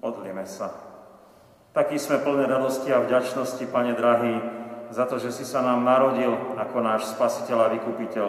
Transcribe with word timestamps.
Modlíme 0.00 0.48
sa. 0.48 0.72
Taký 1.76 2.00
sme 2.00 2.24
plné 2.24 2.48
radosti 2.48 2.88
a 2.90 3.04
vďačnosti, 3.04 3.62
Pane 3.68 3.92
drahý, 3.92 4.40
za 4.90 5.06
to, 5.06 5.22
že 5.22 5.30
si 5.30 5.44
sa 5.46 5.62
nám 5.62 5.86
narodil 5.86 6.34
ako 6.58 6.82
náš 6.82 7.14
spasiteľ 7.14 7.58
a 7.68 7.72
vykupiteľ. 7.78 8.28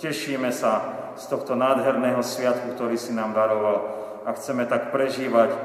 Tešíme 0.00 0.50
sa 0.50 0.80
z 1.14 1.28
tohto 1.30 1.54
nádherného 1.54 2.24
sviatku, 2.24 2.74
ktorý 2.74 2.96
si 2.98 3.14
nám 3.14 3.36
daroval 3.36 3.78
a 4.24 4.32
chceme 4.34 4.66
tak 4.66 4.90
prežívať 4.90 5.50
e, 5.52 5.58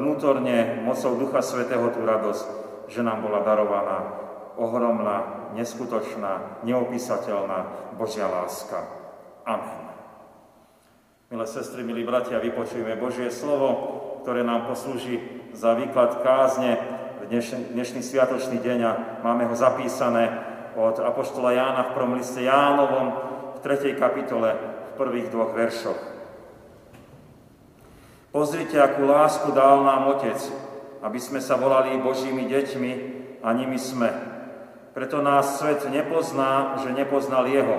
vnútorne 0.00 0.80
mocou 0.82 1.14
Ducha 1.20 1.44
Svetého 1.44 1.86
tú 1.92 2.02
radosť, 2.02 2.46
že 2.90 3.04
nám 3.04 3.22
bola 3.22 3.44
darovaná 3.44 4.24
ohromná, 4.56 5.50
neskutočná, 5.54 6.64
neopísateľná 6.66 7.92
Božia 7.94 8.26
láska. 8.26 8.86
Amen. 9.44 9.84
Milé 11.30 11.46
sestry, 11.46 11.82
milí 11.82 12.06
bratia, 12.06 12.38
vypočujeme 12.38 12.94
Božie 12.94 13.30
slovo, 13.30 13.93
ktoré 14.24 14.40
nám 14.40 14.72
poslúži 14.72 15.20
za 15.52 15.76
výklad 15.76 16.24
kázne 16.24 16.80
dnešný, 17.28 17.76
dnešný 17.76 18.00
sviatočný 18.00 18.56
deň 18.56 18.78
a 18.80 18.92
máme 19.20 19.44
ho 19.44 19.52
zapísané 19.52 20.32
od 20.80 20.96
Apoštola 20.96 21.52
Jána 21.52 21.92
v 21.92 21.92
prvom 21.92 22.16
liste 22.16 22.40
Jánovom 22.40 23.12
v 23.52 23.58
3. 23.60 24.00
kapitole 24.00 24.56
v 24.56 24.90
prvých 24.96 25.28
dvoch 25.28 25.52
veršoch. 25.52 26.00
Pozrite, 28.32 28.80
akú 28.80 29.04
lásku 29.04 29.52
dal 29.52 29.84
nám 29.84 30.16
Otec, 30.16 30.40
aby 31.04 31.20
sme 31.20 31.44
sa 31.44 31.60
volali 31.60 31.92
Božími 32.00 32.48
deťmi 32.48 32.92
a 33.44 33.52
nimi 33.52 33.76
sme. 33.76 34.08
Preto 34.96 35.20
nás 35.20 35.60
svet 35.60 35.84
nepozná, 35.92 36.80
že 36.80 36.96
nepoznal 36.96 37.44
Jeho. 37.44 37.76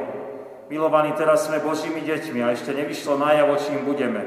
Milovaní, 0.70 1.10
teraz 1.18 1.50
sme 1.50 1.58
Božími 1.58 2.06
deťmi 2.06 2.46
a 2.46 2.54
ešte 2.54 2.70
nevyšlo 2.70 3.18
najavo, 3.18 3.58
čím 3.58 3.82
budeme. 3.82 4.22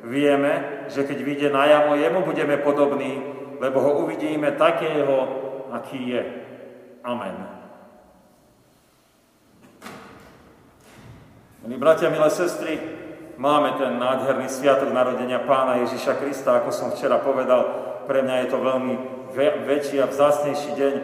Vieme, 0.00 0.77
že 0.88 1.04
keď 1.04 1.18
vyjde 1.22 1.48
najavo, 1.52 1.94
jemu 1.94 2.20
budeme 2.24 2.56
podobní, 2.56 3.22
lebo 3.60 3.80
ho 3.80 4.02
uvidíme 4.04 4.52
takého, 4.56 5.28
aký 5.72 6.16
je. 6.16 6.22
Amen. 7.04 7.36
Milí 11.62 11.76
bratia, 11.76 12.08
milé 12.10 12.30
sestry, 12.30 12.80
máme 13.36 13.76
ten 13.76 13.98
nádherný 13.98 14.48
sviatok 14.48 14.94
narodenia 14.94 15.42
pána 15.42 15.84
Ježiša 15.84 16.16
Krista, 16.22 16.56
ako 16.58 16.70
som 16.72 16.88
včera 16.94 17.18
povedal, 17.20 17.66
pre 18.08 18.24
mňa 18.24 18.46
je 18.46 18.48
to 18.48 18.58
veľmi 18.62 18.94
väčší 19.68 20.00
a 20.00 20.08
vzácnejší 20.08 20.70
deň 20.74 20.94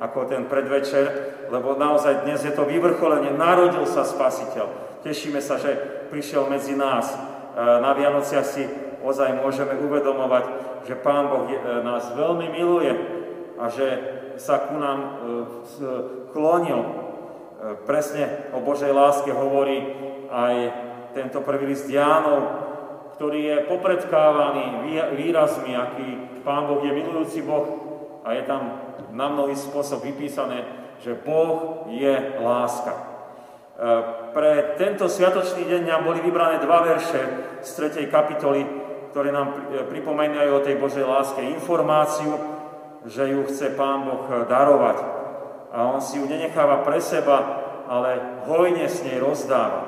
ako 0.00 0.28
ten 0.28 0.44
predvečer, 0.48 1.04
lebo 1.48 1.76
naozaj 1.76 2.24
dnes 2.24 2.44
je 2.44 2.52
to 2.52 2.68
vyvrcholenie, 2.68 3.32
narodil 3.32 3.84
sa 3.88 4.04
Spasiteľ. 4.04 5.00
Tešíme 5.04 5.40
sa, 5.40 5.56
že 5.56 5.72
prišiel 6.12 6.48
medzi 6.48 6.76
nás, 6.76 7.16
na 7.56 7.92
Vianociach 7.96 8.46
si 8.46 8.64
ozaj 9.04 9.40
môžeme 9.40 9.76
uvedomovať, 9.80 10.44
že 10.84 10.94
Pán 11.00 11.28
Boh 11.28 11.48
e, 11.48 11.56
nás 11.84 12.12
veľmi 12.12 12.46
miluje 12.52 12.92
a 13.60 13.68
že 13.68 13.86
sa 14.40 14.64
ku 14.64 14.80
nám 14.80 14.98
e, 14.98 15.08
klonil. 16.32 16.80
E, 16.80 16.90
presne 17.84 18.50
o 18.56 18.64
Božej 18.64 18.92
láske 18.92 19.32
hovorí 19.32 19.84
aj 20.32 20.54
tento 21.12 21.42
prvý 21.42 21.74
list 21.74 21.90
Jánov, 21.90 22.68
ktorý 23.18 23.40
je 23.44 23.56
popredkávaný 23.68 24.86
výrazmi, 25.18 25.76
aký 25.76 26.40
Pán 26.40 26.64
Boh 26.64 26.80
je 26.80 26.92
milujúci 26.96 27.44
Boh 27.44 27.68
a 28.24 28.32
je 28.32 28.42
tam 28.48 28.80
na 29.12 29.28
mnohý 29.28 29.52
spôsob 29.52 30.00
vypísané, 30.00 30.64
že 31.04 31.12
Boh 31.12 31.84
je 31.92 32.40
láska. 32.40 33.10
Pre 34.36 34.52
tento 34.76 35.08
sviatočný 35.08 35.64
deň 35.64 35.82
nám 35.88 36.04
boli 36.04 36.20
vybrané 36.20 36.60
dva 36.60 36.84
verše 36.84 37.20
z 37.64 37.70
3. 37.92 38.12
kapitoly, 38.12 38.79
ktoré 39.10 39.34
nám 39.34 39.58
pripomínajú 39.90 40.50
o 40.54 40.64
tej 40.64 40.78
Božej 40.78 41.02
láske 41.02 41.42
informáciu, 41.42 42.38
že 43.04 43.26
ju 43.26 43.42
chce 43.50 43.74
Pán 43.74 44.06
Boh 44.06 44.22
darovať. 44.46 44.98
A 45.74 45.90
On 45.90 45.98
si 45.98 46.18
ju 46.18 46.26
nenecháva 46.30 46.82
pre 46.86 47.02
seba, 47.02 47.38
ale 47.90 48.42
hojne 48.46 48.86
s 48.86 49.02
nej 49.02 49.18
rozdáva. 49.18 49.86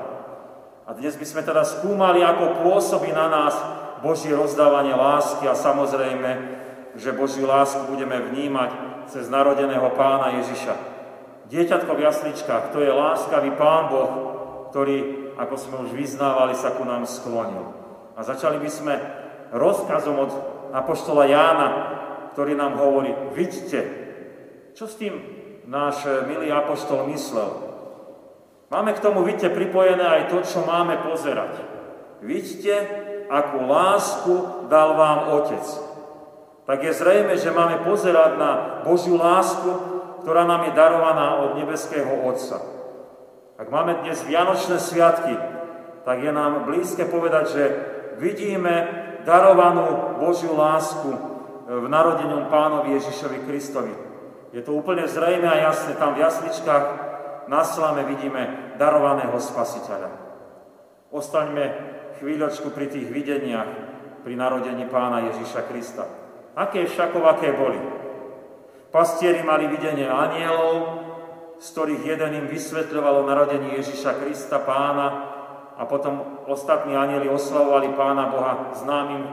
A 0.87 0.91
dnes 0.99 1.15
by 1.15 1.27
sme 1.27 1.43
teda 1.47 1.63
skúmali, 1.63 2.27
ako 2.27 2.67
pôsobí 2.67 3.15
na 3.15 3.31
nás 3.31 3.55
Božie 4.03 4.35
rozdávanie 4.35 4.99
lásky 4.99 5.47
a 5.47 5.55
samozrejme, 5.55 6.31
že 6.99 7.15
Božiu 7.15 7.47
lásku 7.47 7.87
budeme 7.87 8.19
vnímať 8.19 8.71
cez 9.07 9.31
narodeného 9.31 9.87
pána 9.95 10.43
Ježiša. 10.43 10.75
Dieťatko 11.47 11.93
v 11.95 12.05
jasličkách, 12.11 12.75
to 12.75 12.83
je 12.83 12.91
láskavý 12.91 13.55
Pán 13.55 13.87
Boh, 13.87 14.11
ktorý, 14.75 15.31
ako 15.39 15.55
sme 15.55 15.77
už 15.87 15.91
vyznávali, 15.95 16.57
sa 16.57 16.75
ku 16.75 16.83
nám 16.83 17.07
sklonil. 17.07 17.82
A 18.17 18.21
začali 18.21 18.61
by 18.61 18.71
sme 18.71 18.95
rozkazom 19.53 20.17
od 20.17 20.33
Apoštola 20.73 21.29
Jána, 21.29 21.69
ktorý 22.33 22.57
nám 22.57 22.81
hovorí, 22.81 23.13
vidíte, 23.37 23.81
čo 24.73 24.89
s 24.89 24.97
tým 24.97 25.21
náš 25.69 26.05
milý 26.25 26.49
Apoštol 26.49 27.13
myslel? 27.13 27.51
Máme 28.73 28.97
k 28.97 29.05
tomu, 29.05 29.21
vidíte, 29.21 29.53
pripojené 29.53 30.01
aj 30.01 30.23
to, 30.33 30.41
čo 30.49 30.65
máme 30.65 30.97
pozerať. 31.05 31.61
Vidíte, 32.25 32.73
akú 33.29 33.69
lásku 33.69 34.65
dal 34.73 34.97
vám 34.97 35.37
Otec. 35.37 35.65
Tak 36.65 36.79
je 36.81 36.93
zrejme, 36.97 37.37
že 37.37 37.53
máme 37.53 37.85
pozerať 37.85 38.41
na 38.41 38.51
Božiu 38.87 39.21
lásku, 39.21 39.69
ktorá 40.25 40.49
nám 40.49 40.71
je 40.71 40.73
darovaná 40.73 41.43
od 41.45 41.61
nebeského 41.61 42.25
Otca. 42.25 42.63
Ak 43.61 43.69
máme 43.69 44.01
dnes 44.01 44.25
Vianočné 44.25 44.81
sviatky, 44.81 45.35
tak 46.09 46.17
je 46.23 46.33
nám 46.33 46.65
blízke 46.65 47.05
povedať, 47.05 47.45
že 47.53 47.65
vidíme 48.19 48.75
darovanú 49.23 50.19
Božiu 50.19 50.53
lásku 50.59 51.11
v 51.69 51.87
narodenom 51.89 52.51
pánovi 52.51 52.99
Ježišovi 52.99 53.39
Kristovi. 53.47 53.95
Je 54.53 54.61
to 54.61 54.77
úplne 54.77 55.09
zrejme 55.09 55.49
a 55.49 55.73
jasné, 55.73 55.97
tam 55.97 56.13
v 56.13 56.23
jasličkách 56.27 56.85
na 57.49 57.63
slame 57.65 58.05
vidíme 58.05 58.75
darovaného 58.77 59.35
spasiteľa. 59.41 60.11
Ostaňme 61.09 61.65
chvíľočku 62.21 62.73
pri 62.73 62.87
tých 62.93 63.09
videniach 63.09 63.71
pri 64.23 64.35
narodení 64.39 64.87
pána 64.87 65.33
Ježiša 65.33 65.67
Krista. 65.67 66.05
Aké 66.55 66.85
všakovaké 66.87 67.57
boli? 67.57 67.81
Pastieri 68.93 69.41
mali 69.41 69.67
videnie 69.73 70.05
anielov, 70.05 71.01
z 71.57 71.67
ktorých 71.73 72.03
jeden 72.13 72.45
im 72.45 72.47
vysvetľovalo 72.47 73.25
narodenie 73.25 73.81
Ježiša 73.81 74.21
Krista 74.21 74.61
pána 74.61 75.33
a 75.77 75.83
potom 75.89 76.45
ostatní 76.47 76.97
anieli 76.97 77.29
oslavovali 77.29 77.97
pána 77.97 78.29
Boha 78.29 78.73
známym 78.77 79.25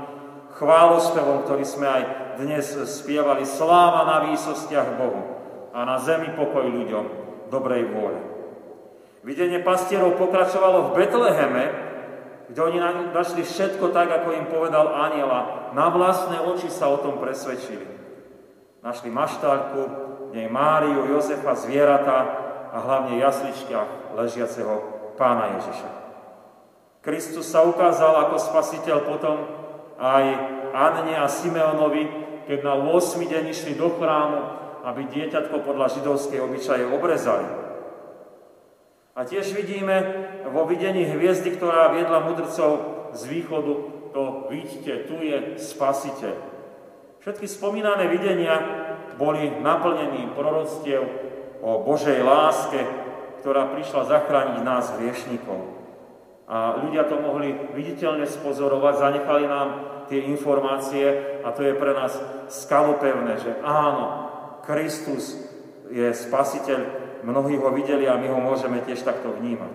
chválospevom, 0.56 1.44
ktorý 1.46 1.64
sme 1.68 1.88
aj 1.88 2.04
dnes 2.40 2.66
spievali. 2.88 3.44
Sláva 3.44 4.08
na 4.08 4.18
výsostiach 4.32 4.96
Bohu 4.96 5.22
a 5.76 5.86
na 5.86 6.00
zemi 6.00 6.32
pokoj 6.34 6.66
ľuďom 6.66 7.06
dobrej 7.52 7.84
vôle. 7.92 8.20
Videnie 9.24 9.60
pastierov 9.60 10.16
pokračovalo 10.16 10.90
v 10.90 10.94
Betleheme, 10.96 11.64
kde 12.50 12.60
oni 12.66 12.80
našli 13.14 13.46
všetko 13.46 13.92
tak, 13.94 14.10
ako 14.10 14.34
im 14.34 14.48
povedal 14.48 14.90
aniela. 14.90 15.70
Na 15.76 15.92
vlastné 15.92 16.42
oči 16.42 16.72
sa 16.72 16.90
o 16.90 16.98
tom 16.98 17.22
presvedčili. 17.22 17.86
Našli 18.80 19.12
maštálku, 19.12 19.82
nej 20.32 20.48
Máriu, 20.48 21.04
Jozefa, 21.14 21.54
zvieratá 21.54 22.20
a 22.72 22.78
hlavne 22.80 23.20
jaslička 23.20 23.86
ležiaceho 24.16 24.82
pána 25.20 25.60
Ježiša. 25.60 25.99
Kristus 27.00 27.48
sa 27.48 27.64
ukázal 27.64 28.28
ako 28.28 28.36
spasiteľ 28.36 28.98
potom 29.08 29.38
aj 29.96 30.24
Anne 30.76 31.16
a 31.16 31.32
Simeonovi, 31.32 32.04
keď 32.44 32.60
na 32.60 32.76
8. 32.76 33.24
deň 33.24 33.44
išli 33.56 33.80
do 33.80 33.88
chrámu, 33.96 34.40
aby 34.84 35.08
dieťatko 35.08 35.64
podľa 35.64 35.96
židovskej 35.96 36.44
obyčaje 36.44 36.84
obrezali. 36.92 37.48
A 39.16 39.24
tiež 39.24 39.52
vidíme 39.56 39.96
vo 40.52 40.68
videní 40.68 41.08
hviezdy, 41.08 41.56
ktorá 41.56 41.92
viedla 41.96 42.24
mudrcov 42.24 42.72
z 43.16 43.22
východu, 43.32 43.74
to 44.12 44.52
vidíte, 44.52 45.08
tu 45.08 45.24
je 45.24 45.56
spasiteľ. 45.56 46.36
Všetky 47.24 47.48
spomínané 47.48 48.12
videnia 48.12 48.60
boli 49.16 49.52
naplnení 49.60 50.32
proroctiev 50.36 51.04
o 51.64 51.84
Božej 51.84 52.24
láske, 52.24 52.80
ktorá 53.44 53.72
prišla 53.72 54.08
zachrániť 54.08 54.58
nás 54.64 54.96
hriešnikov. 55.00 55.79
A 56.50 56.82
ľudia 56.82 57.06
to 57.06 57.22
mohli 57.22 57.54
viditeľne 57.78 58.26
spozorovať, 58.26 58.94
zanechali 58.98 59.46
nám 59.46 59.68
tie 60.10 60.26
informácie 60.34 61.06
a 61.46 61.54
to 61.54 61.62
je 61.62 61.78
pre 61.78 61.94
nás 61.94 62.18
skalopevné, 62.50 63.38
že 63.38 63.54
áno, 63.62 64.26
Kristus 64.66 65.38
je 65.94 66.10
spasiteľ, 66.10 66.80
mnohí 67.22 67.54
ho 67.54 67.70
videli 67.70 68.10
a 68.10 68.18
my 68.18 68.34
ho 68.34 68.42
môžeme 68.42 68.82
tiež 68.82 69.06
takto 69.06 69.30
vnímať. 69.30 69.74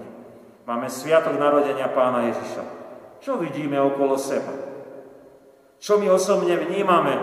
Máme 0.67 0.91
sviatok 0.91 1.38
narodenia 1.38 1.87
pána 1.94 2.26
Ježiša. 2.35 2.65
Čo 3.23 3.38
vidíme 3.38 3.79
okolo 3.79 4.19
seba? 4.19 4.50
Čo 5.79 6.03
my 6.03 6.11
osobne 6.11 6.59
vnímame 6.59 7.15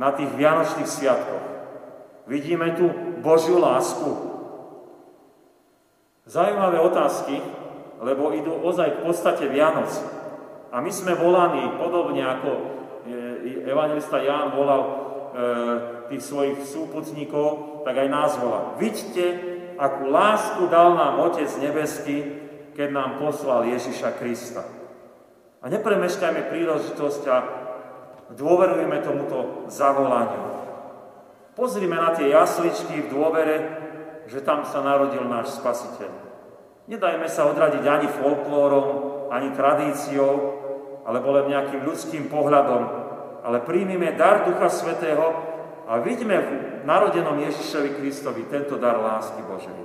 na 0.00 0.10
tých 0.10 0.32
Vianočných 0.34 0.88
sviatkoch. 0.90 1.44
Vidíme 2.26 2.74
tu 2.74 2.90
Božiu 3.22 3.62
lásku. 3.62 4.10
Zajímavé 6.26 6.80
otázky, 6.80 7.61
lebo 8.02 8.34
idú 8.34 8.58
ozaj 8.66 8.98
k 8.98 9.02
podstate 9.06 9.46
Vianoc. 9.46 9.90
A 10.74 10.82
my 10.82 10.90
sme 10.90 11.14
volaní, 11.14 11.78
podobne 11.78 12.26
ako 12.26 12.50
evangelista 13.66 14.22
Ján 14.22 14.54
volal 14.54 14.82
e, 14.82 14.90
tých 16.12 16.22
svojich 16.22 16.58
súputníkov, 16.66 17.82
tak 17.82 17.98
aj 17.98 18.08
nás 18.08 18.32
volá. 18.38 18.74
Vidíte, 18.78 19.38
akú 19.78 20.10
lásku 20.10 20.62
dal 20.70 20.94
nám 20.94 21.18
Otec 21.30 21.50
nebeský, 21.58 22.18
keď 22.72 22.88
nám 22.92 23.10
poslal 23.20 23.68
Ježiša 23.68 24.16
Krista. 24.16 24.64
A 25.62 25.70
nepremeškajme 25.70 26.50
príležitosť 26.50 27.22
a 27.30 27.38
dôverujeme 28.34 28.98
tomuto 29.04 29.68
zavolaniu. 29.70 30.50
Pozrime 31.52 32.00
na 32.00 32.16
tie 32.16 32.32
jasličky 32.32 33.06
v 33.06 33.10
dôvere, 33.12 33.56
že 34.24 34.40
tam 34.40 34.64
sa 34.64 34.80
narodil 34.80 35.22
náš 35.28 35.60
Spasiteľ. 35.60 36.31
Nedajme 36.90 37.28
sa 37.30 37.46
odradiť 37.46 37.84
ani 37.86 38.08
folklórom, 38.10 38.86
ani 39.30 39.54
tradíciou, 39.54 40.32
alebo 41.06 41.34
len 41.34 41.50
nejakým 41.50 41.82
ľudským 41.82 42.26
pohľadom, 42.30 42.82
ale 43.42 43.62
príjmime 43.62 44.14
dar 44.14 44.46
Ducha 44.46 44.70
Svetého 44.70 45.34
a 45.86 45.98
vidíme 45.98 46.38
v 46.38 46.50
narodenom 46.86 47.38
Ježišovi 47.42 47.98
Kristovi 47.98 48.46
tento 48.46 48.78
dar 48.78 48.98
lásky 49.02 49.42
Božej. 49.42 49.82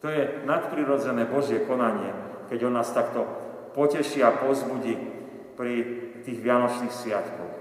To 0.00 0.08
je 0.08 0.44
nadprirodzené 0.48 1.28
Božie 1.28 1.68
konanie, 1.68 2.12
keď 2.48 2.72
On 2.72 2.74
nás 2.76 2.88
takto 2.88 3.28
poteší 3.76 4.24
a 4.24 4.32
pozbudí 4.32 4.96
pri 5.60 5.72
tých 6.24 6.40
Vianočných 6.40 6.92
sviatkoch. 6.92 7.54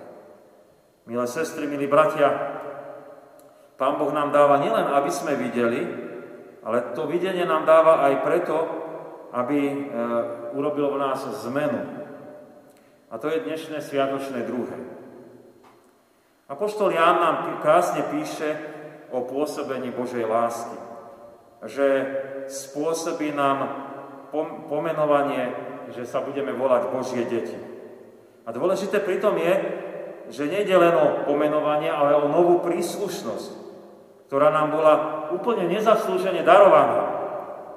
Milé 1.04 1.28
sestry, 1.28 1.68
milí 1.68 1.88
bratia, 1.88 2.32
Pán 3.76 3.96
Boh 3.96 4.12
nám 4.12 4.36
dáva 4.36 4.60
nielen, 4.60 4.92
aby 4.92 5.08
sme 5.08 5.40
videli, 5.40 6.09
ale 6.64 6.92
to 6.96 7.08
videnie 7.08 7.46
nám 7.48 7.64
dáva 7.64 8.04
aj 8.10 8.14
preto, 8.24 8.58
aby 9.32 9.60
e, 9.60 9.78
urobil 10.58 10.92
v 10.92 11.02
nás 11.02 11.22
zmenu. 11.48 11.82
A 13.10 13.18
to 13.18 13.30
je 13.30 13.46
dnešné 13.46 13.82
sviatočné 13.82 14.46
druhé. 14.46 14.78
Apoštol 16.50 16.94
Ján 16.94 17.18
nám 17.22 17.38
krásne 17.62 18.02
píše 18.10 18.58
o 19.14 19.22
pôsobení 19.26 19.94
Božej 19.94 20.26
lásky. 20.26 20.78
Že 21.66 21.88
spôsobí 22.50 23.34
nám 23.34 23.90
pomenovanie, 24.70 25.54
že 25.94 26.06
sa 26.06 26.22
budeme 26.22 26.54
volať 26.54 26.82
Božie 26.90 27.26
deti. 27.26 27.58
A 28.46 28.54
dôležité 28.54 29.02
pritom 29.02 29.38
je, 29.38 29.54
že 30.30 30.50
nejde 30.50 30.74
len 30.78 30.94
o 30.94 31.08
pomenovanie, 31.26 31.90
ale 31.90 32.18
o 32.18 32.30
novú 32.30 32.62
príslušnosť, 32.62 33.50
ktorá 34.30 34.54
nám 34.54 34.74
bola 34.74 34.94
úplne 35.34 35.70
nezaslúžene 35.70 36.42
darovaná. 36.42 37.20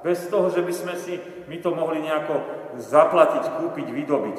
Bez 0.03 0.27
toho, 0.27 0.51
že 0.51 0.65
by 0.65 0.73
sme 0.75 0.95
si 0.99 1.21
my 1.47 1.57
to 1.63 1.71
mohli 1.71 2.03
nejako 2.03 2.43
zaplatiť, 2.79 3.45
kúpiť, 3.63 3.87
vydobiť 3.93 4.39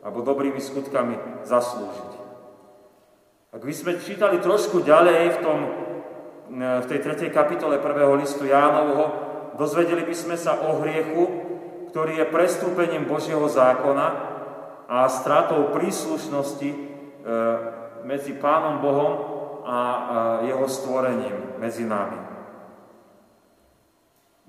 alebo 0.00 0.24
dobrými 0.24 0.56
skutkami 0.56 1.44
zaslúžiť. 1.44 2.10
Ak 3.50 3.60
by 3.60 3.74
sme 3.74 4.00
čítali 4.00 4.38
trošku 4.40 4.80
ďalej 4.80 5.36
v, 5.36 5.38
tom, 5.42 5.58
v 6.54 6.86
tej 6.86 7.00
tretej 7.02 7.30
kapitole 7.34 7.82
prvého 7.82 8.16
listu 8.16 8.46
Jánovho, 8.46 9.10
dozvedeli 9.58 10.06
by 10.06 10.14
sme 10.16 10.36
sa 10.38 10.56
o 10.56 10.80
hriechu, 10.80 11.28
ktorý 11.90 12.22
je 12.22 12.32
prestúpením 12.32 13.04
Božieho 13.10 13.44
zákona 13.50 14.06
a 14.86 15.06
stratou 15.10 15.74
príslušnosti 15.74 16.70
e, 16.70 16.78
medzi 18.06 18.32
Pánom 18.38 18.78
Bohom 18.78 19.12
a 19.64 19.78
jeho 20.44 20.66
stvorením 20.68 21.60
medzi 21.60 21.84
nami. 21.84 22.18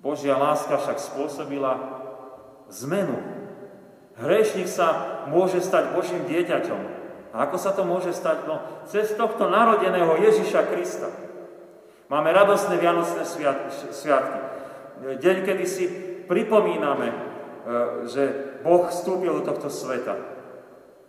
Božia 0.01 0.33
láska 0.33 0.81
však 0.81 0.97
spôsobila 0.97 1.77
zmenu. 2.73 3.17
Hriešnik 4.17 4.65
sa 4.65 5.21
môže 5.29 5.61
stať 5.61 5.93
Božím 5.93 6.25
dieťaťom. 6.25 6.81
A 7.31 7.47
ako 7.47 7.57
sa 7.61 7.71
to 7.71 7.87
môže 7.87 8.11
stať? 8.11 8.43
No, 8.49 8.59
cez 8.89 9.13
tohto 9.15 9.47
narodeného 9.47 10.19
Ježiša 10.19 10.67
Krista. 10.73 11.07
Máme 12.11 12.33
radostné 12.35 12.75
Vianočné 12.75 13.23
sviatky 13.93 14.51
deň, 15.01 15.37
kedy 15.41 15.65
si 15.65 15.85
pripomíname, 16.29 17.07
e, 17.09 17.15
že 18.05 18.23
Boh 18.61 18.85
vstúpil 18.85 19.41
do 19.41 19.43
tohto 19.45 19.67
sveta. 19.73 20.13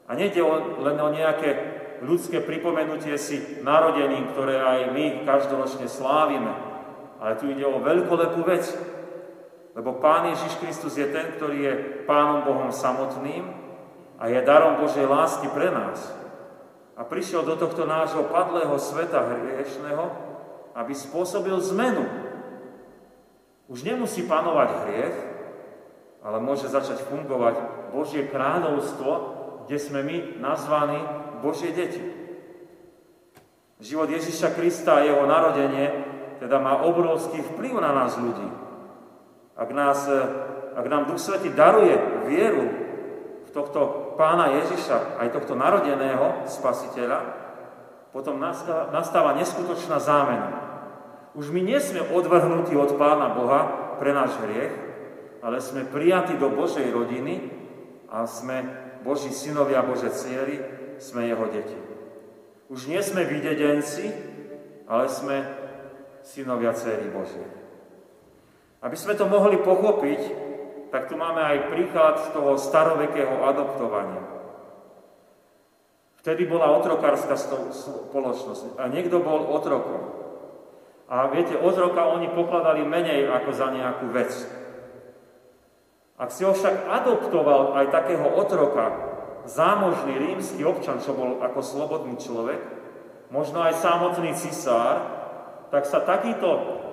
A 0.08 0.16
nejde 0.16 0.40
len 0.80 0.96
o 0.98 1.08
nejaké 1.12 1.81
ľudské 2.02 2.42
pripomenutie 2.42 3.14
si 3.16 3.62
narodením, 3.62 4.34
ktoré 4.34 4.58
aj 4.58 4.80
my 4.90 5.04
každoročne 5.22 5.86
slávime. 5.86 6.50
Ale 7.22 7.38
tu 7.38 7.46
ide 7.48 7.62
o 7.62 7.78
veľkolepú 7.78 8.42
vec. 8.42 8.66
Lebo 9.72 9.96
Pán 10.02 10.28
Ježiš 10.28 10.60
Kristus 10.60 10.98
je 11.00 11.08
ten, 11.08 11.32
ktorý 11.38 11.58
je 11.64 11.74
Pánom 12.04 12.44
Bohom 12.44 12.68
samotným 12.68 13.48
a 14.20 14.28
je 14.28 14.36
darom 14.44 14.82
Božej 14.82 15.08
lásky 15.08 15.48
pre 15.48 15.72
nás. 15.72 16.12
A 16.92 17.08
prišiel 17.08 17.46
do 17.46 17.56
tohto 17.56 17.88
nášho 17.88 18.28
padlého 18.28 18.76
sveta 18.76 19.24
hriešného, 19.32 20.04
aby 20.76 20.92
spôsobil 20.92 21.56
zmenu 21.72 22.04
už 23.72 23.88
nemusí 23.88 24.28
panovať 24.28 24.68
hriech, 24.84 25.16
ale 26.20 26.38
môže 26.44 26.68
začať 26.68 27.00
fungovať 27.08 27.56
Božie 27.96 28.28
kráľovstvo, 28.28 29.10
kde 29.64 29.76
sme 29.80 30.04
my 30.04 30.16
nazvaní 30.44 31.00
Božie 31.42 31.74
deti. 31.74 31.98
Život 33.82 34.06
Ježiša 34.14 34.54
Krista 34.54 35.02
a 35.02 35.04
jeho 35.04 35.26
narodenie 35.26 35.90
teda 36.38 36.62
má 36.62 36.86
obrovský 36.86 37.42
vplyv 37.42 37.82
na 37.82 37.90
nás 37.90 38.14
ľudí. 38.14 38.46
Ak, 39.58 39.70
nás, 39.74 40.06
ak 40.74 40.86
nám 40.86 41.10
Duch 41.10 41.18
Svety 41.18 41.50
daruje 41.50 41.98
vieru 42.30 42.66
v 43.46 43.50
tohto 43.50 44.14
pána 44.14 44.54
Ježiša, 44.62 45.18
aj 45.18 45.34
tohto 45.34 45.58
narodeného 45.58 46.46
spasiteľa, 46.46 47.42
potom 48.14 48.38
nastáva 48.92 49.34
neskutočná 49.38 49.98
zámena. 49.98 50.50
Už 51.32 51.48
my 51.48 51.64
nie 51.64 51.80
sme 51.80 52.04
odvrhnutí 52.12 52.76
od 52.76 53.00
Pána 53.00 53.32
Boha 53.32 53.60
pre 53.96 54.12
náš 54.12 54.36
hriech, 54.44 54.72
ale 55.40 55.64
sme 55.64 55.88
prijatí 55.88 56.36
do 56.36 56.52
Božej 56.52 56.92
rodiny 56.92 57.48
a 58.12 58.28
sme 58.28 58.62
Boží 59.00 59.32
synovia, 59.32 59.80
Bože 59.80 60.12
ciery, 60.12 60.60
sme 61.02 61.26
Jeho 61.26 61.46
deti. 61.50 61.74
Už 62.70 62.86
nie 62.86 63.02
sme 63.02 63.26
videdenci, 63.26 64.08
ale 64.86 65.10
sme 65.10 65.36
synovia 66.22 66.70
céry 66.72 67.10
Božie. 67.10 67.44
Aby 68.80 68.96
sme 68.96 69.18
to 69.18 69.26
mohli 69.26 69.58
pochopiť, 69.58 70.20
tak 70.94 71.10
tu 71.10 71.18
máme 71.18 71.42
aj 71.42 71.68
príklad 71.74 72.16
toho 72.30 72.54
starovekého 72.54 73.42
adoptovania. 73.42 74.22
Vtedy 76.22 76.46
bola 76.46 76.70
otrokárska 76.78 77.34
spoločnosť 77.34 78.78
a 78.78 78.86
niekto 78.86 79.18
bol 79.18 79.42
otrokom. 79.50 80.22
A 81.10 81.28
viete, 81.28 81.58
od 81.58 81.76
roka 81.76 82.08
oni 82.08 82.30
pokladali 82.30 82.86
menej 82.86 83.26
ako 83.28 83.50
za 83.50 83.68
nejakú 83.74 84.06
vec. 84.14 84.32
Ak 86.16 86.30
si 86.30 86.46
ho 86.46 86.54
však 86.54 86.88
adoptoval 86.88 87.74
aj 87.74 87.86
takého 87.90 88.32
otroka, 88.38 89.11
zámožný 89.46 90.14
rímsky 90.18 90.62
občan, 90.62 91.02
čo 91.02 91.16
bol 91.16 91.42
ako 91.42 91.60
slobodný 91.62 92.14
človek, 92.18 92.60
možno 93.32 93.64
aj 93.64 93.80
samotný 93.80 94.36
cisár, 94.36 95.02
tak 95.72 95.88
sa 95.88 96.04
takýto 96.04 96.48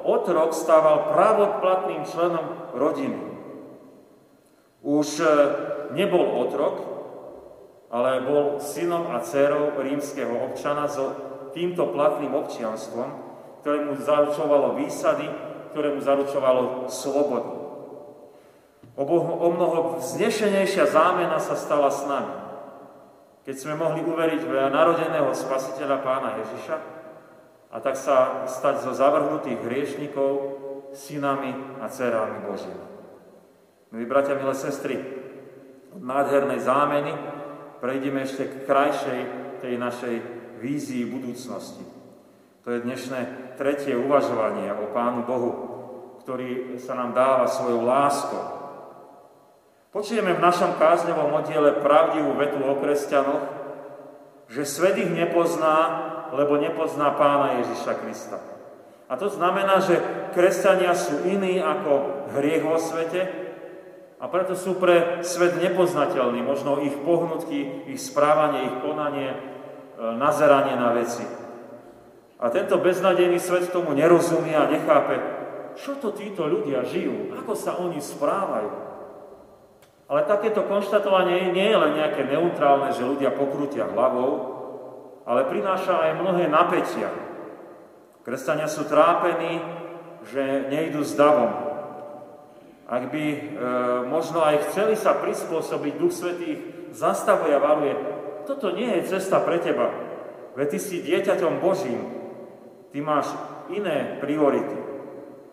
otrok 0.08 0.56
stával 0.56 1.12
pravoplatným 1.12 2.08
členom 2.08 2.72
rodiny. 2.72 3.20
Už 4.80 5.20
e, 5.20 5.28
nebol 5.92 6.48
otrok, 6.48 6.76
ale 7.92 8.24
bol 8.24 8.64
synom 8.64 9.12
a 9.12 9.20
dcerou 9.20 9.76
rímskeho 9.76 10.32
občana 10.48 10.88
so 10.88 11.12
týmto 11.52 11.92
platným 11.92 12.32
občianstvom, 12.32 13.10
ktoré 13.60 13.84
mu 13.84 14.00
zaručovalo 14.00 14.80
výsady, 14.80 15.28
ktoré 15.76 15.92
mu 15.92 16.00
zaručovalo 16.00 16.88
slobodu. 16.88 17.59
O, 19.00 19.08
o 19.08 19.48
mnoho 19.56 20.04
vznešenejšia 20.04 20.92
zámena 20.92 21.40
sa 21.40 21.56
stala 21.56 21.88
s 21.88 22.04
nami, 22.04 22.36
keď 23.48 23.56
sme 23.56 23.80
mohli 23.80 24.04
uveriť 24.04 24.44
v 24.44 24.52
narodeného 24.68 25.32
spasiteľa 25.32 26.04
pána 26.04 26.36
Ježiša 26.44 26.78
a 27.72 27.80
tak 27.80 27.96
sa 27.96 28.44
stať 28.44 28.84
zo 28.84 28.92
zavrhnutých 28.92 29.64
hriešnikov 29.64 30.32
synami 30.92 31.80
a 31.80 31.88
dcerami 31.88 32.44
Božími. 32.44 32.86
Milí 33.96 34.04
bratia, 34.04 34.36
milé 34.36 34.52
sestry, 34.52 35.00
od 35.96 36.04
nádhernej 36.04 36.60
zámeny 36.60 37.16
prejdeme 37.80 38.28
ešte 38.28 38.52
k 38.52 38.68
krajšej 38.68 39.20
tej 39.64 39.80
našej 39.80 40.16
vízii 40.60 41.08
budúcnosti. 41.08 41.88
To 42.68 42.76
je 42.76 42.84
dnešné 42.84 43.56
tretie 43.56 43.96
uvažovanie 43.96 44.76
o 44.76 44.92
Pánu 44.92 45.24
Bohu, 45.24 45.52
ktorý 46.20 46.76
sa 46.84 47.00
nám 47.00 47.16
dáva 47.16 47.48
svojou 47.48 47.88
láskou. 47.88 48.59
Počujeme 49.90 50.38
v 50.38 50.46
našom 50.46 50.78
kázňovom 50.78 51.34
oddiele 51.34 51.82
pravdivú 51.82 52.38
vetu 52.38 52.62
o 52.62 52.78
kresťanoch, 52.78 53.42
že 54.46 54.62
svet 54.62 55.02
ich 55.02 55.10
nepozná, 55.10 55.78
lebo 56.30 56.62
nepozná 56.62 57.10
Pána 57.18 57.58
Ježiša 57.66 57.98
Krista. 57.98 58.38
A 59.10 59.18
to 59.18 59.34
znamená, 59.34 59.82
že 59.82 59.98
kresťania 60.38 60.94
sú 60.94 61.26
iní 61.26 61.58
ako 61.58 62.26
hriech 62.38 62.62
vo 62.62 62.78
svete 62.78 63.26
a 64.22 64.30
preto 64.30 64.54
sú 64.54 64.78
pre 64.78 65.26
svet 65.26 65.58
nepoznateľní. 65.58 66.46
Možno 66.46 66.78
ich 66.86 66.94
pohnutky, 67.02 67.90
ich 67.90 67.98
správanie, 67.98 68.70
ich 68.70 68.76
konanie 68.86 69.34
nazeranie 69.98 70.78
na 70.78 70.94
veci. 70.94 71.26
A 72.38 72.46
tento 72.54 72.78
beznadejný 72.78 73.42
svet 73.42 73.74
tomu 73.74 73.98
nerozumie 73.98 74.54
a 74.54 74.70
nechápe, 74.70 75.18
čo 75.82 75.98
to 75.98 76.14
títo 76.14 76.46
ľudia 76.46 76.86
žijú, 76.86 77.34
ako 77.42 77.58
sa 77.58 77.82
oni 77.82 77.98
správajú. 77.98 78.89
Ale 80.10 80.26
takéto 80.26 80.66
konštatovanie 80.66 81.54
nie 81.54 81.70
je 81.70 81.78
len 81.78 81.94
nejaké 81.94 82.26
neutrálne, 82.26 82.90
že 82.90 83.06
ľudia 83.06 83.30
pokrútia 83.30 83.86
hlavou, 83.86 84.58
ale 85.30 85.46
prináša 85.46 86.02
aj 86.02 86.18
mnohé 86.18 86.50
napätia. 86.50 87.14
Kresťania 88.26 88.66
sú 88.66 88.90
trápení, 88.90 89.62
že 90.26 90.66
nejdu 90.68 91.06
s 91.06 91.14
davom. 91.14 91.54
Ak 92.90 93.14
by 93.14 93.26
e, 93.30 93.38
možno 94.10 94.42
aj 94.42 94.74
chceli 94.74 94.98
sa 94.98 95.14
prispôsobiť, 95.14 95.94
Duch 96.02 96.10
Svetý 96.10 96.58
zastavuje 96.90 97.54
a 97.54 97.62
varuje, 97.62 97.94
toto 98.50 98.74
nie 98.74 98.90
je 98.98 99.14
cesta 99.14 99.38
pre 99.46 99.62
teba. 99.62 99.94
Veď 100.58 100.74
ty 100.74 100.80
si 100.82 101.06
dieťaťom 101.06 101.62
Božím, 101.62 102.20
Ty 102.90 103.06
máš 103.06 103.30
iné 103.70 104.18
priority. 104.18 104.74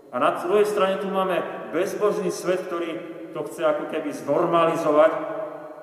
A 0.08 0.16
na 0.16 0.40
druhej 0.40 0.64
strane 0.64 0.96
tu 0.96 1.12
máme 1.12 1.36
bezbožný 1.76 2.32
svet, 2.32 2.64
ktorý 2.64 2.96
to 3.36 3.44
chce 3.52 3.60
ako 3.60 3.92
keby 3.92 4.16
znormalizovať 4.16 5.12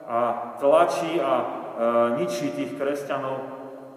a 0.10 0.19
tlačí 0.57 1.22
a 1.22 1.33
e, 1.38 1.45
ničí 2.17 2.50
tých 2.57 2.74
kresťanov, 2.74 3.38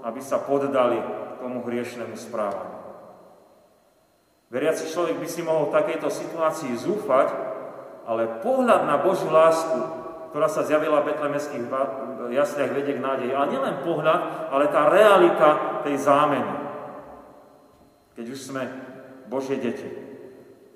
aby 0.04 0.20
sa 0.20 0.44
poddali 0.44 1.00
tomu 1.40 1.64
hriešnemu 1.64 2.12
správaniu. 2.12 2.76
Veriaci 4.52 4.92
človek 4.92 5.16
by 5.16 5.26
si 5.26 5.40
mohol 5.40 5.72
v 5.72 5.76
takejto 5.80 6.12
situácii 6.12 6.76
zúfať, 6.76 7.28
ale 8.04 8.44
pohľad 8.44 8.84
na 8.84 9.00
Božiu 9.00 9.32
lásku, 9.32 9.74
ktorá 10.30 10.46
sa 10.52 10.62
zjavila 10.62 11.02
v 11.02 11.16
betlemeských 11.16 11.64
jasliach 12.30 12.70
vedie 12.70 12.94
k 12.94 13.02
nádeji. 13.02 13.32
A 13.34 13.48
nielen 13.48 13.82
pohľad, 13.82 14.52
ale 14.52 14.70
tá 14.70 14.86
realita 14.86 15.80
tej 15.82 15.98
zámeny 15.98 16.66
keď 18.16 18.26
už 18.32 18.40
sme 18.40 18.64
Božie 19.28 19.60
deti. 19.60 20.05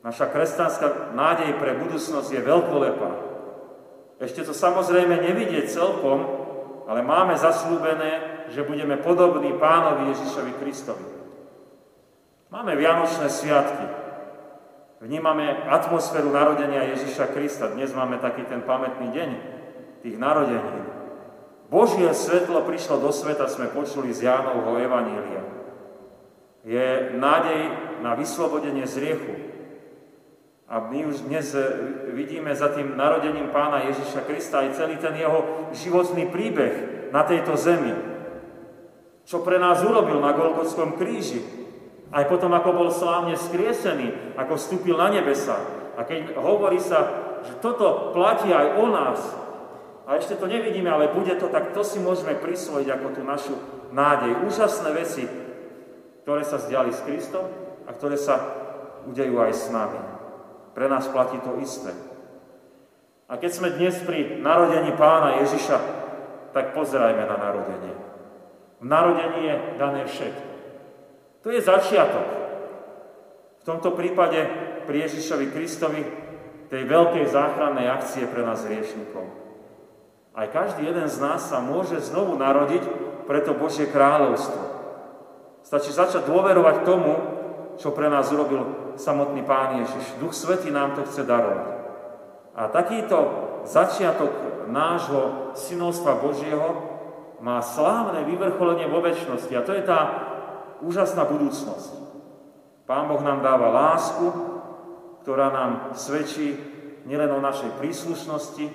Naša 0.01 0.33
kresťanská 0.33 1.13
nádej 1.13 1.61
pre 1.61 1.77
budúcnosť 1.77 2.29
je 2.33 2.41
veľkolepá. 2.41 3.11
Ešte 4.21 4.45
to 4.49 4.53
samozrejme 4.57 5.13
nevidieť 5.13 5.69
celkom, 5.69 6.25
ale 6.89 7.05
máme 7.05 7.37
zaslúbené, 7.37 8.45
že 8.53 8.65
budeme 8.65 8.97
podobní 9.01 9.57
pánovi 9.61 10.13
Ježišovi 10.13 10.53
Kristovi. 10.61 11.07
Máme 12.51 12.75
Vianočné 12.77 13.29
sviatky. 13.29 13.87
Vnímame 15.01 15.65
atmosféru 15.71 16.29
narodenia 16.29 16.93
Ježiša 16.93 17.33
Krista. 17.33 17.73
Dnes 17.73 17.95
máme 17.97 18.21
taký 18.21 18.45
ten 18.45 18.61
pamätný 18.61 19.09
deň 19.13 19.31
tých 20.05 20.17
narodení. 20.21 20.85
Božie 21.73 22.11
svetlo 22.13 22.67
prišlo 22.67 23.01
do 23.01 23.15
sveta, 23.15 23.49
sme 23.49 23.73
počuli 23.73 24.13
z 24.13 24.29
Jánovho 24.29 24.77
Evanília 24.77 25.61
je 26.65 27.17
nádej 27.17 27.73
na 28.05 28.13
vyslobodenie 28.17 28.85
z 28.85 28.95
riechu. 29.01 29.33
A 30.71 30.79
my 30.79 31.03
už 31.03 31.27
dnes 31.27 31.51
e, 31.51 31.67
vidíme 32.15 32.55
za 32.55 32.71
tým 32.71 32.95
narodením 32.95 33.51
pána 33.51 33.91
Ježiša 33.91 34.23
Krista 34.23 34.63
aj 34.63 34.79
celý 34.79 35.03
ten 35.03 35.19
jeho 35.19 35.67
životný 35.75 36.31
príbeh 36.31 36.75
na 37.11 37.27
tejto 37.27 37.59
zemi. 37.59 37.91
Čo 39.27 39.43
pre 39.43 39.59
nás 39.59 39.83
urobil 39.83 40.23
na 40.23 40.31
Golgotskom 40.31 40.95
kríži. 40.95 41.43
Aj 42.15 42.23
potom, 42.31 42.55
ako 42.55 42.71
bol 42.71 42.91
slávne 42.95 43.35
skriesený, 43.35 44.39
ako 44.39 44.55
vstúpil 44.55 44.95
na 44.95 45.11
nebesa. 45.11 45.59
A 45.99 46.07
keď 46.07 46.39
hovorí 46.39 46.79
sa, 46.79 47.03
že 47.43 47.59
toto 47.59 48.15
platí 48.15 48.55
aj 48.55 48.67
o 48.79 48.87
nás, 48.95 49.19
a 50.07 50.19
ešte 50.19 50.39
to 50.39 50.51
nevidíme, 50.51 50.91
ale 50.91 51.15
bude 51.15 51.35
to, 51.39 51.47
tak 51.51 51.71
to 51.71 51.87
si 51.87 52.03
môžeme 52.03 52.35
prisvojiť 52.35 52.89
ako 52.91 53.07
tú 53.15 53.23
našu 53.23 53.55
nádej. 53.95 54.43
Úžasné 54.43 54.91
veci, 54.95 55.23
ktoré 56.27 56.43
sa 56.43 56.59
zdiali 56.59 56.91
s 56.91 57.03
Kristom 57.07 57.47
a 57.87 57.91
ktoré 57.95 58.19
sa 58.19 58.39
udejú 59.07 59.39
aj 59.39 59.53
s 59.55 59.71
nami. 59.71 60.10
Pre 60.81 60.89
nás 60.89 61.13
platí 61.13 61.37
to 61.45 61.61
isté. 61.61 61.93
A 63.29 63.37
keď 63.37 63.51
sme 63.53 63.77
dnes 63.77 64.01
pri 64.01 64.41
narodení 64.41 64.97
pána 64.97 65.45
Ježiša, 65.45 65.77
tak 66.57 66.73
pozerajme 66.73 67.21
na 67.21 67.37
narodenie. 67.37 67.93
V 68.81 68.89
narodení 68.89 69.41
je 69.45 69.55
dané 69.77 70.09
všetko. 70.09 70.49
To 71.45 71.49
je 71.53 71.61
začiatok. 71.61 72.27
V 73.61 73.65
tomto 73.69 73.93
prípade 73.93 74.41
pri 74.89 75.05
Ježišovi 75.05 75.53
Kristovi 75.53 76.01
tej 76.73 76.89
veľkej 76.89 77.29
záchrannej 77.29 77.85
akcie 77.85 78.25
pre 78.25 78.41
nás 78.41 78.65
riešnikov. 78.65 79.29
Aj 80.33 80.49
každý 80.49 80.89
jeden 80.89 81.13
z 81.13 81.21
nás 81.21 81.45
sa 81.45 81.61
môže 81.61 82.01
znovu 82.01 82.41
narodiť 82.41 82.89
pre 83.29 83.45
to 83.45 83.53
Božie 83.53 83.85
kráľovstvo. 83.85 84.65
Stačí 85.61 85.93
začať 85.93 86.25
dôverovať 86.25 86.89
tomu, 86.89 87.13
čo 87.77 87.93
pre 87.93 88.09
nás 88.09 88.33
urobil 88.33 88.90
samotný 89.01 89.41
Pán 89.49 89.81
Ježiš. 89.81 90.21
Duch 90.21 90.37
Svetý 90.37 90.69
nám 90.69 90.93
to 90.93 91.09
chce 91.09 91.25
darovať. 91.25 91.81
A 92.53 92.69
takýto 92.69 93.19
začiatok 93.65 94.69
nášho 94.69 95.57
synovstva 95.57 96.21
Božieho 96.21 96.69
má 97.41 97.65
slávne 97.65 98.29
vyvrcholenie 98.29 98.85
vo 98.87 99.01
väčšnosti. 99.01 99.53
A 99.57 99.65
to 99.65 99.73
je 99.73 99.83
tá 99.89 100.01
úžasná 100.85 101.25
budúcnosť. 101.25 101.93
Pán 102.85 103.09
Boh 103.09 103.23
nám 103.25 103.41
dáva 103.41 103.73
lásku, 103.73 104.29
ktorá 105.25 105.49
nám 105.49 105.97
svedčí 105.97 106.59
nielen 107.09 107.33
o 107.33 107.41
našej 107.41 107.81
príslušnosti, 107.81 108.67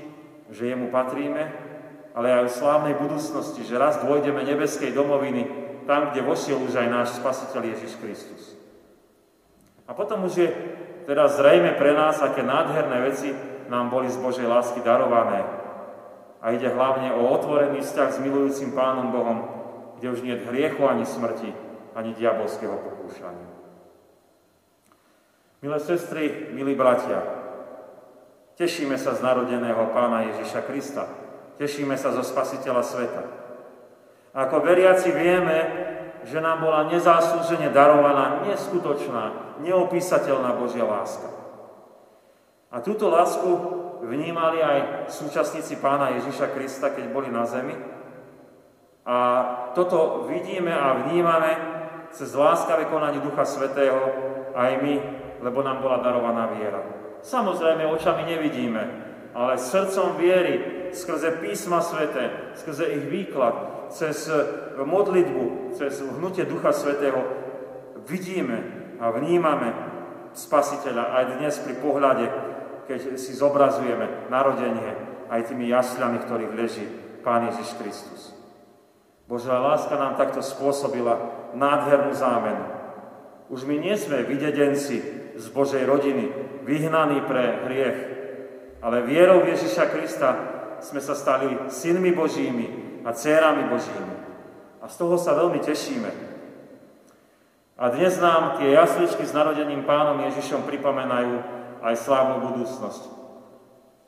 že 0.50 0.64
jemu 0.66 0.90
patríme, 0.90 1.44
ale 2.16 2.32
aj 2.32 2.42
o 2.48 2.58
slávnej 2.58 2.96
budúcnosti, 2.96 3.62
že 3.68 3.76
raz 3.76 4.00
dôjdeme 4.02 4.42
nebeskej 4.42 4.96
domoviny, 4.96 5.66
tam, 5.86 6.10
kde 6.10 6.26
vošiel 6.26 6.58
už 6.64 6.74
aj 6.80 6.88
náš 6.90 7.10
Spasiteľ 7.22 7.76
Ježiš 7.76 7.94
Kristus. 8.02 8.65
A 9.86 9.92
potom 9.94 10.26
už 10.26 10.34
je 10.38 10.50
teda 11.06 11.30
zrejme 11.30 11.78
pre 11.78 11.94
nás, 11.94 12.18
aké 12.18 12.42
nádherné 12.42 12.98
veci 13.06 13.30
nám 13.70 13.94
boli 13.94 14.10
z 14.10 14.18
Božej 14.18 14.50
lásky 14.50 14.82
darované. 14.82 15.46
A 16.42 16.54
ide 16.54 16.70
hlavne 16.70 17.14
o 17.14 17.30
otvorený 17.30 17.82
vzťah 17.82 18.10
s 18.14 18.22
milujúcim 18.22 18.74
Pánom 18.74 19.14
Bohom, 19.14 19.40
kde 19.98 20.08
už 20.14 20.22
nie 20.22 20.34
je 20.38 20.46
hriechu 20.50 20.86
ani 20.86 21.06
smrti, 21.06 21.50
ani 21.98 22.14
diabolského 22.18 22.78
pokúšania. 22.78 23.50
Milé 25.66 25.80
sestry, 25.82 26.54
milí 26.54 26.78
bratia, 26.78 27.26
tešíme 28.62 29.02
sa 29.02 29.18
z 29.18 29.26
narodeného 29.26 29.90
Pána 29.90 30.30
Ježiša 30.30 30.62
Krista. 30.70 31.10
Tešíme 31.58 31.98
sa 31.98 32.14
zo 32.14 32.22
Spasiteľa 32.22 32.84
sveta. 32.86 33.24
Ako 34.36 34.62
veriaci 34.62 35.10
vieme, 35.16 35.58
že 36.26 36.42
nám 36.42 36.66
bola 36.66 36.90
nezáslúžene 36.90 37.70
darovaná 37.70 38.42
neskutočná, 38.50 39.58
neopísateľná 39.62 40.58
Božia 40.58 40.82
láska. 40.82 41.30
A 42.74 42.82
túto 42.82 43.08
lásku 43.14 43.48
vnímali 44.04 44.60
aj 44.60 45.08
súčasníci 45.14 45.78
pána 45.78 46.18
Ježiša 46.18 46.52
Krista, 46.52 46.92
keď 46.92 47.14
boli 47.14 47.30
na 47.30 47.46
zemi. 47.46 47.78
A 49.06 49.18
toto 49.78 50.26
vidíme 50.26 50.74
a 50.74 51.06
vnímame 51.06 51.52
cez 52.10 52.34
láskavé 52.34 52.90
konanie 52.90 53.22
Ducha 53.22 53.46
Svetého 53.46 54.02
aj 54.58 54.82
my, 54.82 54.96
lebo 55.46 55.62
nám 55.62 55.86
bola 55.86 56.02
darovaná 56.02 56.50
viera. 56.58 56.82
Samozrejme, 57.22 57.86
očami 57.86 58.26
nevidíme, 58.26 58.82
ale 59.38 59.62
srdcom 59.62 60.18
viery, 60.18 60.90
skrze 60.90 61.38
písma 61.44 61.86
sveté, 61.86 62.56
skrze 62.58 62.88
ich 62.98 63.06
výklad, 63.10 63.75
cez 63.92 64.30
eh, 64.30 64.40
modlitbu, 64.80 65.76
cez 65.76 66.02
hnutie 66.02 66.46
Ducha 66.46 66.72
Svetého 66.72 67.22
vidíme 68.06 68.64
a 69.02 69.12
vnímame 69.12 69.96
Spasiteľa 70.36 71.16
aj 71.16 71.24
dnes 71.40 71.56
pri 71.64 71.80
pohľade, 71.80 72.28
keď 72.92 73.16
si 73.16 73.32
zobrazujeme 73.32 74.28
narodenie 74.28 74.92
aj 75.32 75.48
tými 75.48 75.72
jasľami, 75.72 76.20
ktorých 76.28 76.56
leží 76.60 76.84
Pán 77.24 77.48
Ježiš 77.48 77.72
Kristus. 77.80 78.36
Božia 79.32 79.56
láska 79.56 79.96
nám 79.96 80.20
takto 80.20 80.44
spôsobila 80.44 81.48
nádhernú 81.56 82.12
zámenu. 82.12 82.68
Už 83.48 83.64
my 83.64 83.80
nie 83.80 83.96
sme 83.96 84.28
videdenci 84.28 85.00
z 85.40 85.46
Božej 85.56 85.88
rodiny, 85.88 86.36
vyhnaní 86.68 87.24
pre 87.24 87.72
hriech, 87.72 88.00
ale 88.84 89.08
vierou 89.08 89.40
Ježiša 89.40 89.88
Krista 89.88 90.30
sme 90.84 91.00
sa 91.00 91.16
stali 91.16 91.72
synmi 91.72 92.12
Božími, 92.12 92.68
a 93.06 93.14
dcerami 93.14 93.70
Božími. 93.70 94.16
A 94.82 94.90
z 94.90 94.96
toho 94.98 95.16
sa 95.22 95.38
veľmi 95.38 95.62
tešíme. 95.62 96.10
A 97.78 97.84
dnes 97.94 98.18
nám 98.18 98.58
tie 98.58 98.74
jasličky 98.74 99.22
s 99.22 99.36
narodením 99.36 99.86
pánom 99.86 100.18
Ježišom 100.26 100.66
pripomenajú 100.66 101.38
aj 101.86 101.96
slávnu 102.02 102.42
budúcnosť. 102.50 103.14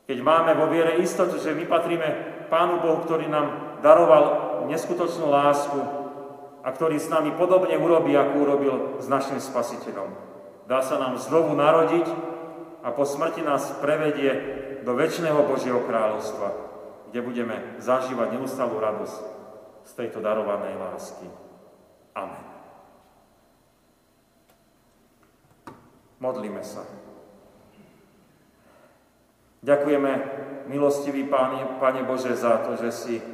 Keď 0.08 0.18
máme 0.24 0.56
vo 0.58 0.66
viere 0.72 0.98
istotu, 0.98 1.38
že 1.38 1.54
my 1.54 1.68
patríme 1.68 2.08
Pánu 2.48 2.80
Bohu, 2.80 3.04
ktorý 3.04 3.28
nám 3.28 3.76
daroval 3.84 4.24
neskutočnú 4.72 5.28
lásku 5.28 5.76
a 6.64 6.68
ktorý 6.72 6.96
s 6.96 7.12
nami 7.12 7.36
podobne 7.36 7.76
urobí, 7.76 8.16
ako 8.16 8.34
urobil 8.40 8.74
s 9.04 9.06
našim 9.06 9.36
Spasiteľom. 9.36 10.08
Dá 10.64 10.80
sa 10.80 10.96
nám 10.96 11.20
znovu 11.20 11.52
narodiť 11.52 12.08
a 12.80 12.88
po 12.88 13.04
smrti 13.04 13.44
nás 13.44 13.68
prevedie 13.84 14.32
do 14.80 14.96
väčšného 14.96 15.44
Božieho 15.44 15.84
kráľovstva 15.84 16.67
kde 17.08 17.20
budeme 17.24 17.56
zažívať 17.80 18.36
neustalú 18.36 18.76
radosť 18.76 19.22
z 19.88 19.92
tejto 19.96 20.20
darovanej 20.20 20.76
lásky. 20.76 21.28
Amen. 22.12 22.44
Modlíme 26.18 26.60
sa. 26.66 26.82
Ďakujeme, 29.62 30.12
milostivý 30.70 31.26
Pane, 31.26 31.78
Pane 31.78 32.02
Bože, 32.02 32.34
za 32.34 32.62
to, 32.62 32.78
že 32.78 32.90
si 32.94 33.16
e, 33.18 33.24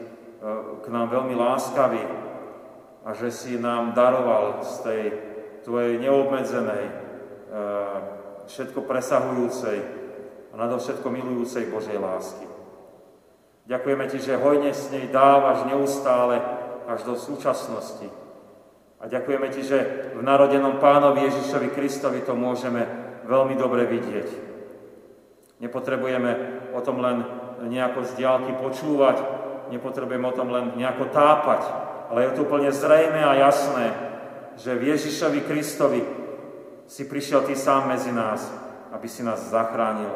k 0.81 0.87
nám 0.89 1.13
veľmi 1.13 1.37
láskavý 1.37 2.05
a 3.05 3.13
že 3.13 3.29
si 3.29 3.61
nám 3.61 3.93
daroval 3.93 4.65
z 4.65 4.75
tej 4.85 5.03
Tvojej 5.65 5.97
neobmedzenej, 5.97 6.85
e, 6.85 6.93
všetko 8.45 8.85
presahujúcej 8.85 9.81
a 10.53 10.55
nadovšetko 10.61 11.09
milujúcej 11.09 11.73
Božej 11.73 11.97
lásky. 11.97 12.54
Ďakujeme 13.65 14.05
Ti, 14.13 14.19
že 14.21 14.37
hojne 14.37 14.77
s 14.77 14.93
nej 14.93 15.09
dávaš 15.09 15.65
neustále 15.65 16.37
až 16.85 17.01
do 17.09 17.17
súčasnosti. 17.17 18.13
A 19.01 19.09
ďakujeme 19.09 19.49
Ti, 19.49 19.63
že 19.65 19.79
v 20.13 20.21
narodenom 20.21 20.77
Pánovi 20.77 21.25
Ježišovi 21.29 21.73
Kristovi 21.73 22.21
to 22.21 22.37
môžeme 22.37 22.85
veľmi 23.25 23.57
dobre 23.57 23.89
vidieť. 23.89 24.29
Nepotrebujeme 25.65 26.31
o 26.77 26.81
tom 26.85 27.01
len 27.01 27.25
nejako 27.65 28.05
z 28.05 28.21
diálky 28.21 28.53
počúvať, 28.61 29.17
nepotrebujeme 29.73 30.29
o 30.29 30.37
tom 30.37 30.53
len 30.53 30.77
nejako 30.77 31.09
tápať, 31.09 31.63
ale 32.13 32.29
je 32.29 32.31
to 32.37 32.45
úplne 32.45 32.69
zrejme 32.69 33.25
a 33.25 33.33
jasné, 33.49 33.97
že 34.61 34.77
v 34.77 34.93
Ježišovi 34.93 35.41
Kristovi 35.49 36.03
si 36.85 37.09
prišiel 37.09 37.49
Ty 37.49 37.57
sám 37.57 37.89
medzi 37.89 38.13
nás, 38.13 38.45
aby 38.93 39.09
si 39.09 39.25
nás 39.25 39.41
zachránil, 39.49 40.13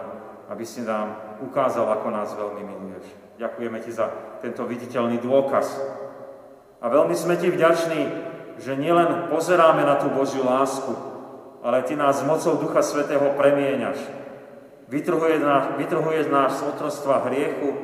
aby 0.52 0.68
si 0.68 0.84
nám 0.84 1.40
ukázal, 1.40 1.88
ako 1.88 2.08
nás 2.12 2.28
veľmi 2.36 2.60
miluješ. 2.60 3.27
Ďakujeme 3.38 3.78
Ti 3.86 3.90
za 3.94 4.06
tento 4.42 4.66
viditeľný 4.66 5.22
dôkaz. 5.22 5.78
A 6.82 6.86
veľmi 6.90 7.14
sme 7.14 7.38
Ti 7.38 7.54
vďační, 7.54 8.02
že 8.58 8.74
nielen 8.74 9.30
pozeráme 9.30 9.86
na 9.86 9.94
tú 10.02 10.10
Božiu 10.10 10.42
lásku, 10.42 10.90
ale 11.62 11.86
Ty 11.86 11.94
nás 11.94 12.26
mocou 12.26 12.58
Ducha 12.58 12.82
Svetého 12.82 13.38
premieňaš 13.38 14.18
Vytrhuje 14.88 15.36
nás, 15.38 15.76
vytrhuje 15.76 16.32
nás 16.32 16.58
z 16.58 16.62
otrostva 16.64 17.28
hriechu 17.28 17.76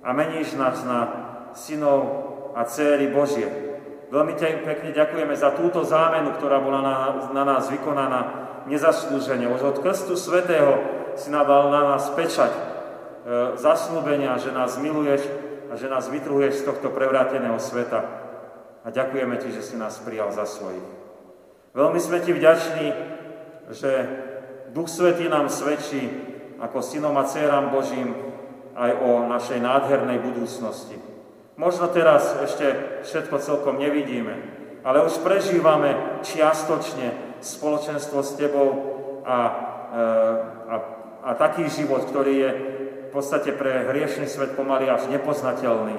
a 0.00 0.16
meníš 0.16 0.56
nás 0.56 0.80
na 0.88 1.00
synov 1.52 2.00
a 2.56 2.64
céry 2.64 3.12
Božie. 3.12 3.44
Veľmi 4.08 4.34
te, 4.40 4.48
pekne 4.64 4.96
ďakujeme 4.96 5.36
za 5.36 5.52
túto 5.52 5.84
zámenu, 5.84 6.32
ktorá 6.34 6.58
bola 6.64 6.80
na, 6.80 6.94
na 7.36 7.44
nás 7.44 7.68
vykonaná 7.68 8.20
nezaslúžene. 8.66 9.52
Už 9.52 9.60
od 9.60 9.76
krstu 9.84 10.16
svetého 10.16 10.80
si 11.14 11.28
nadal 11.28 11.68
na 11.68 11.94
nás 11.94 12.08
pečať 12.16 12.69
zaslúbenia, 13.60 14.40
že 14.40 14.52
nás 14.52 14.80
miluješ 14.80 15.22
a 15.70 15.76
že 15.76 15.86
nás 15.86 16.08
vytrhuješ 16.08 16.64
z 16.64 16.66
tohto 16.66 16.90
prevráteného 16.90 17.60
sveta. 17.62 18.00
A 18.80 18.88
ďakujeme 18.88 19.36
Ti, 19.36 19.52
že 19.52 19.62
si 19.62 19.76
nás 19.76 20.00
prijal 20.00 20.32
za 20.32 20.48
svojich. 20.48 20.82
Veľmi 21.76 22.00
sme 22.00 22.18
Ti 22.18 22.32
vďační, 22.32 22.86
že 23.70 23.90
Duch 24.74 24.90
Svetý 24.90 25.28
nám 25.28 25.52
svedčí, 25.52 26.10
ako 26.58 26.82
synom 26.82 27.16
a 27.16 27.24
dcerám 27.24 27.70
Božím 27.70 28.14
aj 28.74 28.90
o 29.02 29.10
našej 29.28 29.58
nádhernej 29.60 30.18
budúcnosti. 30.20 30.96
Možno 31.60 31.92
teraz 31.92 32.40
ešte 32.40 33.00
všetko 33.04 33.36
celkom 33.38 33.76
nevidíme, 33.76 34.32
ale 34.80 35.04
už 35.04 35.20
prežívame 35.20 36.20
čiastočne 36.24 37.36
spoločenstvo 37.44 38.24
s 38.24 38.32
Tebou 38.36 38.68
a, 39.24 39.38
e, 39.92 40.02
a, 40.72 40.76
a 41.20 41.30
taký 41.36 41.68
život, 41.68 42.08
ktorý 42.08 42.32
je 42.32 42.50
v 43.10 43.18
podstate 43.18 43.50
pre 43.50 43.90
hriešný 43.90 44.30
svet 44.30 44.54
pomaly 44.54 44.86
až 44.86 45.10
nepoznateľný. 45.10 45.98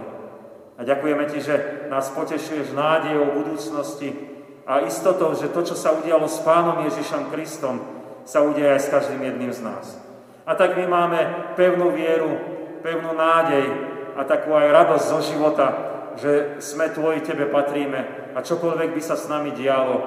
A 0.80 0.88
ďakujeme 0.88 1.28
Ti, 1.28 1.40
že 1.44 1.56
nás 1.92 2.08
potešuješ 2.16 2.72
nádejou 2.72 3.36
budúcnosti 3.36 4.16
a 4.64 4.80
istotou, 4.88 5.36
že 5.36 5.52
to, 5.52 5.68
čo 5.68 5.76
sa 5.76 5.92
udialo 5.92 6.24
s 6.32 6.40
Pánom 6.40 6.88
Ježišom 6.88 7.28
Kristom, 7.36 7.84
sa 8.24 8.48
udeje 8.48 8.72
aj 8.72 8.82
s 8.88 8.92
každým 8.96 9.28
jedným 9.28 9.52
z 9.52 9.60
nás. 9.60 10.00
A 10.48 10.56
tak 10.56 10.80
my 10.80 10.88
máme 10.88 11.20
pevnú 11.60 11.92
vieru, 11.92 12.32
pevnú 12.80 13.12
nádej 13.12 13.68
a 14.16 14.24
takú 14.24 14.56
aj 14.56 14.72
radosť 14.72 15.06
zo 15.12 15.20
života, 15.20 15.68
že 16.16 16.64
sme 16.64 16.88
Tvoji, 16.96 17.28
Tebe 17.28 17.52
patríme 17.52 18.32
a 18.32 18.40
čokoľvek 18.40 18.96
by 18.96 19.02
sa 19.04 19.20
s 19.20 19.28
nami 19.28 19.52
dialo, 19.52 19.96
uh, 20.00 20.04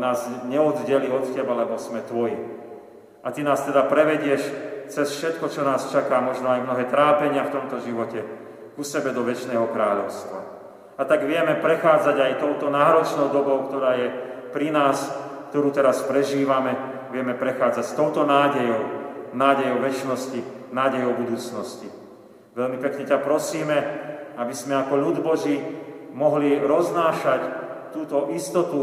nás 0.00 0.24
neoddeli 0.48 1.12
od 1.12 1.28
Teba, 1.36 1.52
lebo 1.52 1.76
sme 1.76 2.00
Tvoji. 2.00 2.40
A 3.20 3.28
Ty 3.28 3.44
nás 3.44 3.60
teda 3.68 3.84
prevedieš 3.84 4.48
cez 4.90 5.08
všetko, 5.16 5.46
čo 5.48 5.62
nás 5.62 5.88
čaká, 5.88 6.18
možno 6.18 6.50
aj 6.50 6.66
mnohé 6.66 6.84
trápenia 6.90 7.46
v 7.46 7.54
tomto 7.54 7.78
živote, 7.80 8.20
ku 8.74 8.82
sebe 8.82 9.14
do 9.14 9.22
väčšného 9.22 9.70
kráľovstva. 9.70 10.38
A 11.00 11.02
tak 11.08 11.24
vieme 11.24 11.56
prechádzať 11.56 12.16
aj 12.18 12.32
touto 12.42 12.68
náročnou 12.68 13.32
dobou, 13.32 13.70
ktorá 13.70 13.96
je 13.96 14.08
pri 14.52 14.68
nás, 14.68 15.08
ktorú 15.48 15.72
teraz 15.72 16.04
prežívame, 16.04 16.76
vieme 17.08 17.32
prechádzať 17.32 17.84
s 17.86 17.96
touto 17.96 18.26
nádejou, 18.28 18.82
nádejou 19.32 19.78
väčšnosti, 19.80 20.40
nádejou 20.74 21.16
budúcnosti. 21.16 21.88
Veľmi 22.52 22.82
pekne 22.82 23.06
ťa 23.06 23.22
prosíme, 23.22 23.76
aby 24.36 24.54
sme 24.54 24.76
ako 24.76 24.94
ľud 24.98 25.16
Boží 25.22 25.56
mohli 26.12 26.58
roznášať 26.58 27.40
túto 27.94 28.30
istotu 28.34 28.80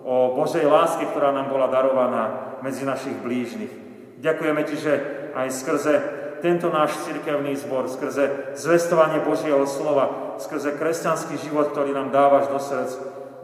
o 0.00 0.32
Božej 0.36 0.64
láske, 0.64 1.04
ktorá 1.12 1.30
nám 1.30 1.52
bola 1.52 1.68
darovaná 1.68 2.56
medzi 2.64 2.88
našich 2.88 3.14
blížnych. 3.20 3.72
Ďakujeme 4.20 4.62
Ti, 4.64 4.76
že 4.76 4.92
aj 5.34 5.48
skrze 5.50 5.94
tento 6.40 6.72
náš 6.72 6.96
cirkevný 7.04 7.54
zbor, 7.60 7.86
skrze 7.86 8.56
zvestovanie 8.56 9.20
Božieho 9.20 9.62
slova, 9.68 10.36
skrze 10.40 10.74
kresťanský 10.74 11.36
život, 11.36 11.70
ktorý 11.70 11.92
nám 11.92 12.08
dávaš 12.10 12.48
do 12.48 12.58
srdc, 12.58 12.92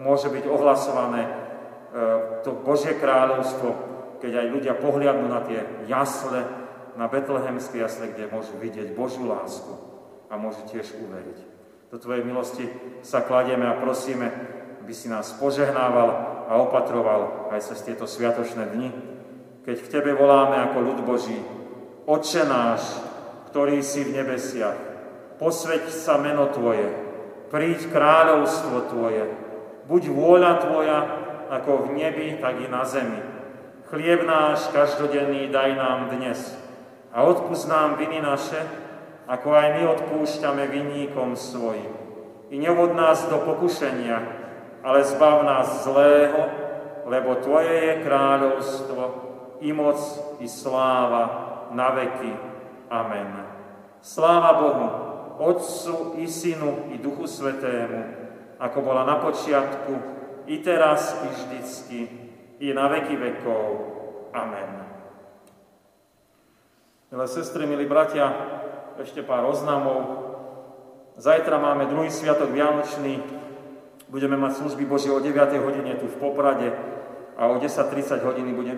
môže 0.01 0.33
byť 0.33 0.45
ohlasované 0.49 1.23
e, 1.25 1.31
to 2.43 2.57
Božie 2.57 2.97
kráľovstvo, 2.97 3.69
keď 4.21 4.33
aj 4.45 4.47
ľudia 4.53 4.75
pohliadnú 4.81 5.29
na 5.29 5.45
tie 5.45 5.61
jasle, 5.85 6.45
na 6.97 7.07
betlehemské 7.07 7.85
jasle, 7.85 8.09
kde 8.09 8.33
môžu 8.33 8.57
vidieť 8.57 8.97
Božiu 8.97 9.29
lásku 9.29 9.77
a 10.33 10.41
môžu 10.41 10.65
tiež 10.73 10.97
uveriť. 10.97 11.39
Do 11.93 12.01
Tvojej 12.01 12.25
milosti 12.25 12.67
sa 13.05 13.23
kladieme 13.23 13.69
a 13.69 13.79
prosíme, 13.79 14.27
aby 14.83 14.93
si 14.97 15.07
nás 15.07 15.37
požehnával 15.37 16.09
a 16.49 16.53
opatroval 16.59 17.53
aj 17.53 17.61
cez 17.63 17.85
tieto 17.85 18.09
sviatočné 18.09 18.73
dni, 18.73 18.89
keď 19.63 19.77
k 19.83 19.91
Tebe 19.99 20.15
voláme 20.15 20.57
ako 20.63 20.79
ľud 20.83 20.99
Boží. 21.05 21.39
Oče 22.07 22.47
náš, 22.47 23.03
ktorý 23.51 23.83
si 23.83 24.07
v 24.07 24.23
nebesiach, 24.23 24.79
posveď 25.43 25.91
sa 25.91 26.15
meno 26.15 26.47
Tvoje, 26.55 26.87
príď 27.51 27.91
kráľovstvo 27.91 28.87
Tvoje, 28.95 29.27
buď 29.91 30.15
vôľa 30.15 30.53
Tvoja, 30.63 30.99
ako 31.51 31.91
v 31.91 31.99
nebi, 31.99 32.39
tak 32.39 32.63
i 32.63 32.71
na 32.71 32.87
zemi. 32.87 33.19
Chlieb 33.91 34.23
náš 34.23 34.71
každodenný 34.71 35.51
daj 35.51 35.75
nám 35.75 36.15
dnes 36.15 36.55
a 37.11 37.27
odpust 37.27 37.67
nám 37.67 37.99
viny 37.99 38.23
naše, 38.23 38.63
ako 39.27 39.59
aj 39.59 39.69
my 39.75 39.83
odpúšťame 39.99 40.63
vinníkom 40.63 41.35
svojim. 41.35 41.91
I 42.55 42.63
nevod 42.63 42.95
nás 42.95 43.27
do 43.27 43.43
pokušenia, 43.43 44.23
ale 44.87 45.03
zbav 45.03 45.43
nás 45.43 45.83
zlého, 45.83 46.39
lebo 47.11 47.35
Tvoje 47.43 47.75
je 47.75 47.95
kráľovstvo, 48.07 49.03
i 49.59 49.75
moc, 49.75 49.99
i 50.39 50.47
sláva 50.47 51.56
na 51.71 51.91
veky. 51.91 52.33
Amen. 52.91 53.47
Sláva 54.03 54.53
Bohu, 54.63 54.87
Otcu 55.39 56.15
i 56.23 56.31
Synu 56.31 56.95
i 56.95 56.99
Duchu 56.99 57.27
Svetému, 57.27 58.05
ako 58.63 58.79
bola 58.83 59.03
na 59.05 59.17
počiatku, 59.19 59.95
i 60.47 60.63
teraz, 60.63 61.19
i 61.25 61.29
vždycky, 61.29 61.99
i 62.63 62.71
na 62.71 62.87
veky 62.89 63.19
vekov. 63.19 63.67
Amen. 64.31 64.87
Milé 67.11 67.27
sestry, 67.27 67.67
milí 67.67 67.87
bratia, 67.87 68.31
ešte 68.99 69.27
pár 69.27 69.47
oznamov. 69.47 70.27
Zajtra 71.17 71.59
máme 71.59 71.89
druhý 71.89 72.13
sviatok 72.13 72.53
Vianočný. 72.53 73.21
Budeme 74.07 74.39
mať 74.39 74.63
služby 74.63 74.85
Božie 74.87 75.11
o 75.11 75.19
9. 75.19 75.35
hodine 75.67 75.99
tu 75.99 76.07
v 76.07 76.17
Poprade 76.21 76.71
a 77.37 77.53
o 77.53 77.61
10.30 77.61 78.23
hodiny 78.23 78.51
bude, 78.55 78.73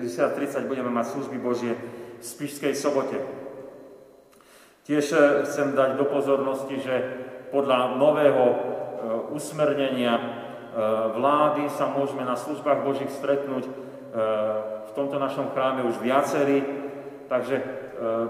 10.30 0.00 0.70
budeme 0.70 0.88
mať 0.88 1.06
služby 1.12 1.36
Božie 1.36 1.76
Spišskej 2.20 2.76
sobote. 2.76 3.18
Tiež 4.84 5.04
e, 5.12 5.18
chcem 5.48 5.72
dať 5.72 5.96
do 5.96 6.06
pozornosti, 6.08 6.80
že 6.80 6.96
podľa 7.50 7.98
nového 7.98 8.44
e, 8.46 8.56
usmernenia 9.34 10.40
Eh, 10.70 10.78
vlády 11.18 11.66
sa 11.66 11.90
môžeme 11.90 12.22
na 12.22 12.38
službách 12.38 12.86
Božích 12.86 13.10
stretnúť 13.10 13.66
eh, 13.66 13.70
v 14.86 14.90
tomto 14.94 15.18
našom 15.18 15.50
chráme 15.50 15.82
už 15.82 15.98
viacerí, 15.98 16.62
takže 17.26 17.58
eh, 17.58 17.66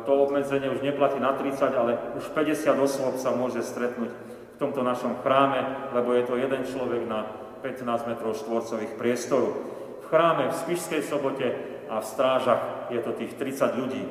to 0.08 0.12
obmedzenie 0.16 0.72
už 0.72 0.80
neplatí 0.80 1.20
na 1.20 1.36
30, 1.36 1.60
ale 1.76 2.00
už 2.16 2.32
50 2.32 2.64
osôb 2.80 3.20
sa 3.20 3.36
môže 3.36 3.60
stretnúť 3.60 4.08
v 4.08 4.56
tomto 4.56 4.80
našom 4.80 5.20
chráme, 5.20 5.92
lebo 5.92 6.16
je 6.16 6.24
to 6.24 6.40
jeden 6.40 6.64
človek 6.64 7.04
na 7.04 7.28
15 7.60 8.08
metrov 8.08 8.32
štvorcových 8.32 8.96
priestoru. 8.96 9.52
V 10.00 10.04
chráme 10.08 10.48
v 10.48 10.58
Spišskej 10.64 11.04
sobote 11.04 11.69
a 11.90 11.98
v 11.98 12.06
strážach 12.06 12.62
je 12.94 13.00
to 13.02 13.10
tých 13.18 13.34
30 13.34 13.80
ľudí. 13.82 14.04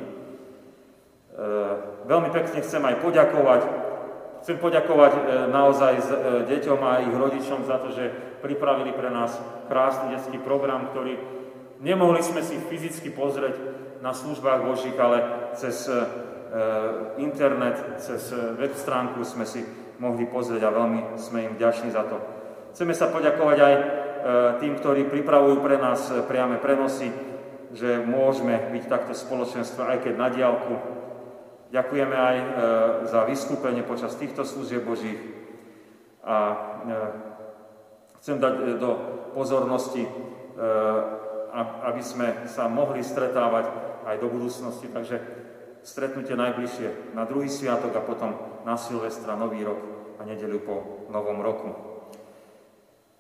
Veľmi 2.04 2.30
pekne 2.36 2.60
chcem 2.60 2.84
aj 2.84 3.00
poďakovať 3.00 3.62
Chcem 4.40 4.56
poďakovať 4.56 5.12
e, 5.16 5.22
naozaj 5.52 5.94
s 6.00 6.10
e, 6.10 6.18
deťom 6.48 6.80
a 6.80 7.04
ich 7.04 7.12
rodičom 7.12 7.68
za 7.68 7.76
to, 7.84 7.92
že 7.92 8.08
pripravili 8.40 8.96
pre 8.96 9.12
nás 9.12 9.36
krásny 9.68 10.16
detský 10.16 10.40
program, 10.40 10.88
ktorý 10.96 11.20
nemohli 11.84 12.24
sme 12.24 12.40
si 12.40 12.56
fyzicky 12.56 13.12
pozrieť 13.12 13.60
na 14.00 14.16
službách 14.16 14.64
Božích, 14.64 14.96
ale 14.96 15.52
cez 15.60 15.92
e, 15.92 15.96
internet, 17.20 18.00
cez 18.00 18.32
web 18.56 18.74
stránku 18.74 19.22
sme 19.28 19.44
si 19.44 19.62
mohli 20.00 20.24
pozrieť 20.24 20.66
a 20.66 20.74
veľmi 20.74 21.20
sme 21.20 21.52
im 21.52 21.54
vďační 21.60 21.92
za 21.92 22.08
to. 22.08 22.18
Chceme 22.74 22.96
sa 22.96 23.12
poďakovať 23.12 23.58
aj 23.60 23.76
tým, 24.58 24.74
ktorí 24.82 25.06
pripravujú 25.08 25.62
pre 25.62 25.78
nás 25.78 26.10
priame 26.26 26.58
prenosy, 26.58 27.12
že 27.74 28.02
môžeme 28.02 28.58
byť 28.74 28.84
takto 28.90 29.14
spoločenstvo, 29.14 29.86
aj 29.86 29.98
keď 30.06 30.14
na 30.18 30.28
diálku, 30.34 30.74
Ďakujeme 31.70 32.16
aj 32.18 32.38
e, 32.38 32.46
za 33.06 33.30
vystúpenie 33.30 33.86
počas 33.86 34.18
týchto 34.18 34.42
služieb 34.42 34.90
Božích 34.90 35.22
a 36.26 36.38
e, 36.42 36.56
chcem 38.18 38.42
dať 38.42 38.54
e, 38.58 38.62
do 38.82 38.92
pozornosti, 39.38 40.10
aby 41.86 42.02
sme 42.04 42.44
sa 42.50 42.68
mohli 42.68 43.00
stretávať 43.00 43.70
aj 44.10 44.16
do 44.18 44.28
budúcnosti. 44.28 44.90
Takže 44.90 45.22
stretnutie 45.86 46.34
najbližšie 46.36 47.16
na 47.16 47.24
druhý 47.24 47.48
sviatok 47.48 47.96
a 47.96 48.04
potom 48.04 48.34
na 48.66 48.76
Silvestra, 48.76 49.40
Nový 49.40 49.64
rok 49.64 49.80
a 50.20 50.26
nedelu 50.28 50.60
po 50.60 51.08
Novom 51.14 51.40
roku. 51.40 51.70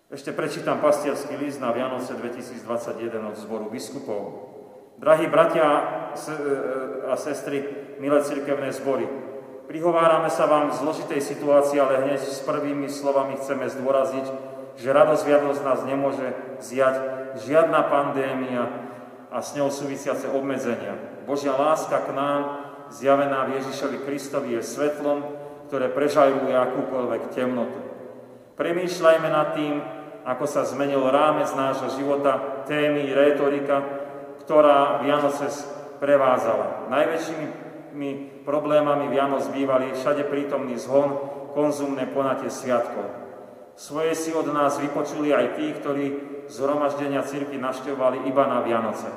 Ešte 0.09 0.33
prečítam 0.33 0.81
pastierský 0.81 1.37
list 1.37 1.61
na 1.61 1.69
Vianoce 1.69 2.17
2021 2.17 3.29
od 3.29 3.37
zboru 3.37 3.69
biskupov. 3.69 4.49
Drahí 4.97 5.29
bratia 5.29 5.85
a 7.05 7.13
sestry, 7.13 7.61
milé 8.01 8.17
cirkevné 8.25 8.73
zbory, 8.73 9.05
prihovárame 9.69 10.33
sa 10.33 10.49
vám 10.49 10.73
v 10.73 10.81
zložitej 10.81 11.21
situácii, 11.21 11.77
ale 11.77 12.09
hneď 12.09 12.25
s 12.25 12.41
prvými 12.41 12.89
slovami 12.89 13.37
chceme 13.37 13.69
zdôraziť, 13.69 14.25
že 14.81 14.89
radosť 14.89 15.23
viadosť 15.29 15.61
nás 15.61 15.85
nemôže 15.85 16.25
zjať 16.57 16.95
žiadna 17.45 17.85
pandémia 17.85 18.65
a 19.29 19.45
s 19.45 19.53
ňou 19.53 19.69
súvisiace 19.69 20.25
obmedzenia. 20.33 20.97
Božia 21.29 21.53
láska 21.53 22.09
k 22.09 22.17
nám, 22.17 22.41
zjavená 22.89 23.45
v 23.45 23.61
Ježišovi 23.61 24.09
Kristovi, 24.09 24.57
je 24.57 24.65
svetlom, 24.65 25.21
ktoré 25.69 25.85
prežajruje 25.93 26.57
akúkoľvek 26.57 27.29
temnotu. 27.29 27.77
Premýšľajme 28.57 29.29
nad 29.29 29.53
tým, 29.53 29.98
ako 30.27 30.45
sa 30.45 30.67
zmenil 30.67 31.03
rámec 31.07 31.49
nášho 31.55 31.89
života, 31.95 32.63
témy, 32.67 33.11
rétorika, 33.11 33.81
ktorá 34.43 35.03
Vianoce 35.05 35.47
prevázala. 36.01 36.89
Najväčšími 36.89 38.43
problémami 38.47 39.11
Vianoc 39.11 39.45
bývali 39.51 39.93
všade 39.93 40.25
prítomný 40.27 40.79
zhon, 40.79 41.17
konzumné 41.53 42.05
ponatie 42.09 42.47
sviatkov. 42.49 43.09
Svoje 43.79 44.11
si 44.13 44.31
od 44.35 44.47
nás 44.51 44.75
vypočuli 44.77 45.31
aj 45.31 45.55
tí, 45.55 45.71
ktorí 45.71 46.05
zhromaždenia 46.51 47.23
cirky 47.23 47.55
naštevovali 47.55 48.27
iba 48.27 48.43
na 48.43 48.59
Vianoce. 48.65 49.07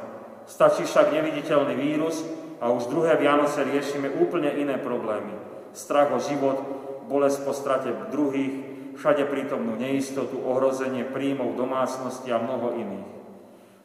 Stačí 0.47 0.87
však 0.87 1.11
neviditeľný 1.11 1.75
vírus 1.75 2.23
a 2.63 2.71
už 2.71 2.91
druhé 2.93 3.19
Vianoce 3.19 3.67
riešime 3.67 4.11
úplne 4.23 4.55
iné 4.55 4.79
problémy. 4.79 5.35
Strach 5.73 6.15
o 6.15 6.21
život, 6.21 6.63
bolesť 7.11 7.39
po 7.43 7.53
strate 7.57 7.91
druhých, 8.15 8.72
všade 8.97 9.29
prítomnú 9.29 9.77
neistotu, 9.77 10.41
ohrozenie 10.41 11.09
príjmov 11.09 11.57
domácnosti 11.57 12.29
a 12.33 12.41
mnoho 12.41 12.77
iných. 12.77 13.09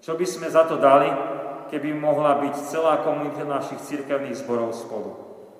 Čo 0.04 0.14
by 0.16 0.26
sme 0.28 0.48
za 0.48 0.64
to 0.68 0.78
dali, 0.78 1.10
keby 1.74 1.92
mohla 1.96 2.40
byť 2.40 2.56
celá 2.70 3.02
komunita 3.04 3.44
našich 3.44 3.82
cirkevných 3.84 4.40
zborov 4.40 4.72
spolu? 4.76 5.12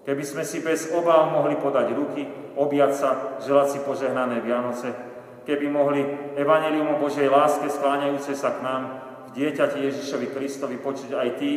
Keby 0.08 0.24
sme 0.24 0.44
si 0.48 0.64
bez 0.64 0.88
obáv 0.96 1.36
mohli 1.36 1.60
podať 1.60 1.92
ruky, 1.92 2.24
objať 2.56 2.92
sa, 2.96 3.10
želať 3.44 3.68
si 3.76 3.80
požehnané 3.84 4.40
Vianoce, 4.40 4.96
keby 5.44 5.68
mohli 5.68 6.00
Evangelium 6.40 6.96
o 6.96 7.02
Božej 7.02 7.28
láske 7.28 7.68
skláňajúce 7.68 8.32
sa 8.32 8.56
k 8.56 8.64
nám 8.64 8.82
v 9.28 9.30
dieťati 9.36 9.84
Ježišovi 9.84 10.28
Kristovi 10.32 10.80
počuť 10.80 11.12
aj 11.12 11.30
tí, 11.36 11.52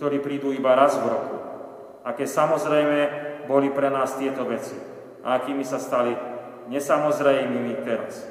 ktorí 0.00 0.24
prídu 0.24 0.48
iba 0.48 0.72
raz 0.72 0.96
v 0.96 1.12
roku. 1.12 1.36
Aké 2.00 2.24
samozrejme 2.24 2.98
boli 3.44 3.68
pre 3.68 3.92
nás 3.92 4.16
tieto 4.16 4.48
veci 4.48 4.72
a 5.20 5.36
akými 5.36 5.60
sa 5.60 5.76
stali 5.76 6.16
nesamozrejmými 6.70 7.82
teraz. 7.82 8.24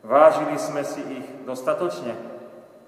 Vážili 0.00 0.56
sme 0.56 0.80
si 0.82 1.04
ich 1.04 1.26
dostatočne? 1.44 2.16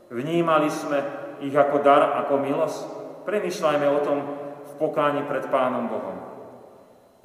Vnímali 0.09 0.73
sme 0.73 1.05
ich 1.45 1.53
ako 1.53 1.85
dar, 1.85 2.17
ako 2.25 2.41
milosť? 2.41 2.81
Premýšľajme 3.29 3.87
o 3.93 4.01
tom 4.01 4.19
v 4.65 4.73
pokáni 4.81 5.23
pred 5.29 5.45
Pánom 5.53 5.93
Bohom. 5.93 6.17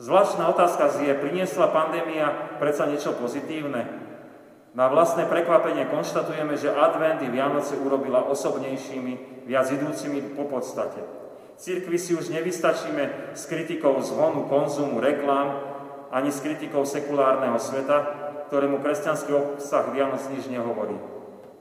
Zvláštna 0.02 0.52
otázka 0.52 0.91
zje, 0.99 1.15
priniesla 1.15 1.71
pandémia 1.71 2.58
predsa 2.60 2.89
niečo 2.89 3.15
pozitívne? 3.15 4.04
Na 4.73 4.89
vlastné 4.89 5.30
prekvapenie 5.30 5.86
konštatujeme, 5.86 6.58
že 6.58 6.73
advent 6.73 7.21
i 7.21 7.30
Vianoce 7.30 7.78
urobila 7.78 8.26
osobnejšími, 8.26 9.45
viac 9.45 9.69
idúcimi 9.69 10.34
po 10.34 10.49
podstate. 10.49 10.97
Církvi 11.62 12.02
si 12.02 12.17
už 12.17 12.34
nevystačíme 12.34 13.38
s 13.38 13.45
kritikou 13.45 14.02
zhonu, 14.02 14.49
konzumu, 14.49 14.97
reklám, 14.97 15.62
ani 16.13 16.30
s 16.30 16.45
kritikou 16.45 16.86
sekulárneho 16.86 17.58
sveta, 17.58 18.06
ktorému 18.54 18.86
kresťanský 18.86 19.34
obsah 19.34 19.89
Vianoc 19.89 20.21
nič 20.30 20.45
nehovorí. 20.45 20.93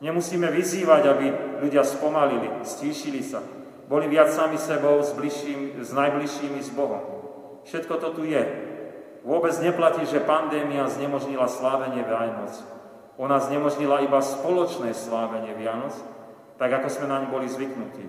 Nemusíme 0.05 0.53
vyzývať, 0.53 1.03
aby 1.09 1.27
ľudia 1.65 1.81
spomalili, 1.89 2.53
stíšili 2.61 3.25
sa, 3.25 3.41
boli 3.89 4.13
viac 4.13 4.29
sami 4.29 4.61
sebou 4.61 5.01
s, 5.01 5.17
bližším, 5.17 5.81
s 5.81 5.91
najbližšími 5.97 6.61
s 6.61 6.69
Bohom. 6.77 7.01
Všetko 7.65 7.95
to 7.97 8.09
tu 8.21 8.23
je. 8.29 8.43
Vôbec 9.25 9.55
neplatí, 9.63 10.05
že 10.05 10.21
pandémia 10.21 10.85
znemožnila 10.91 11.49
slávenie 11.49 12.05
Vianoc. 12.05 12.53
Ona 13.17 13.41
znemožnila 13.41 14.05
iba 14.05 14.19
spoločné 14.21 14.93
slávenie 14.93 15.55
Vianoc, 15.57 15.95
tak 16.59 16.77
ako 16.77 16.89
sme 16.93 17.07
naň 17.09 17.33
boli 17.33 17.47
zvyknutí. 17.49 18.05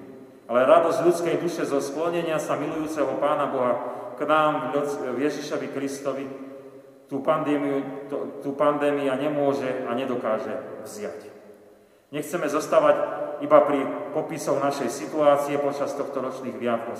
Ale 0.49 0.67
radosť 0.67 0.99
ľudskej 1.08 1.36
duše 1.39 1.63
zo 1.63 1.79
sklonenia 1.79 2.36
sa 2.41 2.60
milujúceho 2.60 3.15
Pána 3.21 3.47
Boha 3.47 4.02
k 4.23 4.31
nám 4.31 4.71
v 5.12 5.19
Ježišovi 5.19 5.67
Kristovi 5.75 6.23
tú 7.12 7.19
pandémiu, 7.19 8.07
tú 8.39 8.55
pandémia 8.55 9.19
nemôže 9.19 9.83
a 9.83 9.91
nedokáže 9.91 10.55
vziať. 10.88 11.27
Nechceme 12.15 12.47
zostávať 12.47 12.95
iba 13.43 13.59
pri 13.67 13.83
popisoch 14.15 14.63
našej 14.63 14.88
situácie 14.88 15.59
počas 15.59 15.91
tohto 15.91 16.23
ročných 16.23 16.55
Vianoc. 16.55 16.95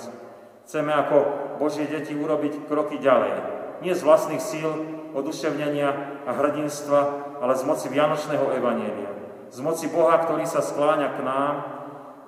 Chceme 0.68 0.92
ako 0.92 1.16
Božie 1.56 1.88
deti 1.88 2.12
urobiť 2.12 2.68
kroky 2.68 3.00
ďalej. 3.00 3.32
Nie 3.80 3.96
z 3.96 4.04
vlastných 4.04 4.44
síl, 4.44 4.68
oduševnenia 5.16 5.88
a 6.28 6.30
hrdinstva, 6.36 7.00
ale 7.40 7.56
z 7.56 7.64
moci 7.64 7.86
Vianočného 7.88 8.52
Evanielia. 8.52 9.12
Z 9.48 9.64
moci 9.64 9.88
Boha, 9.88 10.20
ktorý 10.20 10.44
sa 10.44 10.60
skláňa 10.60 11.08
k 11.16 11.20
nám 11.24 11.54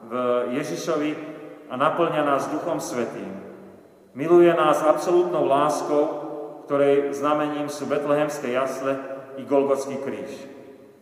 v 0.07 0.13
Ježišovi 0.57 1.11
a 1.69 1.75
naplňa 1.75 2.23
nás 2.23 2.49
Duchom 2.49 2.79
Svetým. 2.79 3.47
Miluje 4.17 4.49
nás 4.57 4.81
absolútnou 4.81 5.45
láskou, 5.45 6.05
ktorej 6.65 7.13
znamením 7.13 7.69
sú 7.69 7.85
betlehemské 7.85 8.49
jasle 8.49 8.97
i 9.37 9.45
Golgotský 9.45 10.01
kríž. 10.01 10.33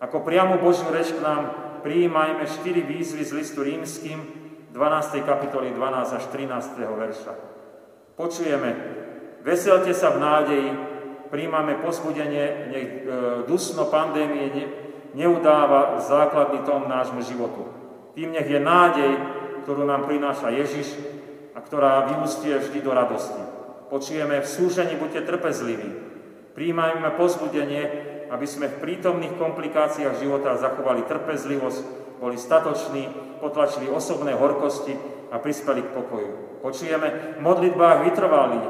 Ako 0.02 0.26
priamu 0.26 0.58
Božiu 0.58 0.90
reč 0.90 1.14
k 1.14 1.22
nám 1.22 1.54
prijímajme 1.86 2.42
štyri 2.42 2.82
výzvy 2.82 3.22
z 3.22 3.32
listu 3.38 3.62
rímským, 3.62 4.18
12. 4.74 5.22
kapitoly 5.22 5.70
12 5.70 6.18
až 6.18 6.24
13. 6.26 6.82
verša. 6.82 7.32
Počujeme, 8.18 8.70
veselte 9.46 9.94
sa 9.94 10.10
v 10.10 10.18
nádeji, 10.18 10.68
príjmame 11.30 11.78
pozbudenie, 11.86 12.74
nech 12.74 12.88
e, 12.90 13.00
dusno 13.46 13.86
pandémie 13.94 14.50
ne, 14.50 14.64
neudáva 15.14 16.02
základný 16.02 16.66
tón 16.66 16.90
nášmu 16.90 17.22
životu. 17.22 17.62
Tým 18.18 18.34
nech 18.34 18.50
je 18.50 18.58
nádej, 18.58 19.12
ktorú 19.62 19.86
nám 19.86 20.10
prináša 20.10 20.50
Ježiš 20.50 21.14
ktorá 21.66 22.08
vyústie 22.14 22.56
vždy 22.58 22.78
do 22.84 22.92
radosti. 22.92 23.42
Počujeme, 23.88 24.42
v 24.42 24.48
súžení 24.48 24.96
buďte 24.96 25.28
trpezliví. 25.28 25.90
Príjmajme 26.54 27.18
pozbudenie, 27.18 27.82
aby 28.30 28.46
sme 28.46 28.70
v 28.70 28.80
prítomných 28.80 29.38
komplikáciách 29.38 30.18
života 30.18 30.58
zachovali 30.58 31.06
trpezlivosť, 31.06 31.82
boli 32.18 32.40
statoční, 32.40 33.10
potlačili 33.42 33.90
osobné 33.90 34.32
horkosti 34.32 34.96
a 35.30 35.38
prispeli 35.38 35.82
k 35.84 35.92
pokoju. 35.92 36.32
Počujeme 36.64 37.36
v 37.36 37.40
modlitbách 37.44 37.98
vytrvalí. 38.08 38.60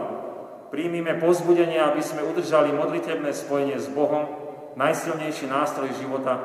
Príjmime 0.75 1.23
pozbudenie, 1.23 1.79
aby 1.79 2.03
sme 2.03 2.27
udržali 2.27 2.75
modlitebné 2.75 3.31
spojenie 3.31 3.79
s 3.79 3.87
Bohom, 3.95 4.27
najsilnejší 4.75 5.47
nástroj 5.47 5.95
života, 5.95 6.43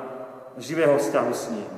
živého 0.62 1.01
vzťahu 1.01 1.31
s 1.33 1.43
ním. 1.49 1.69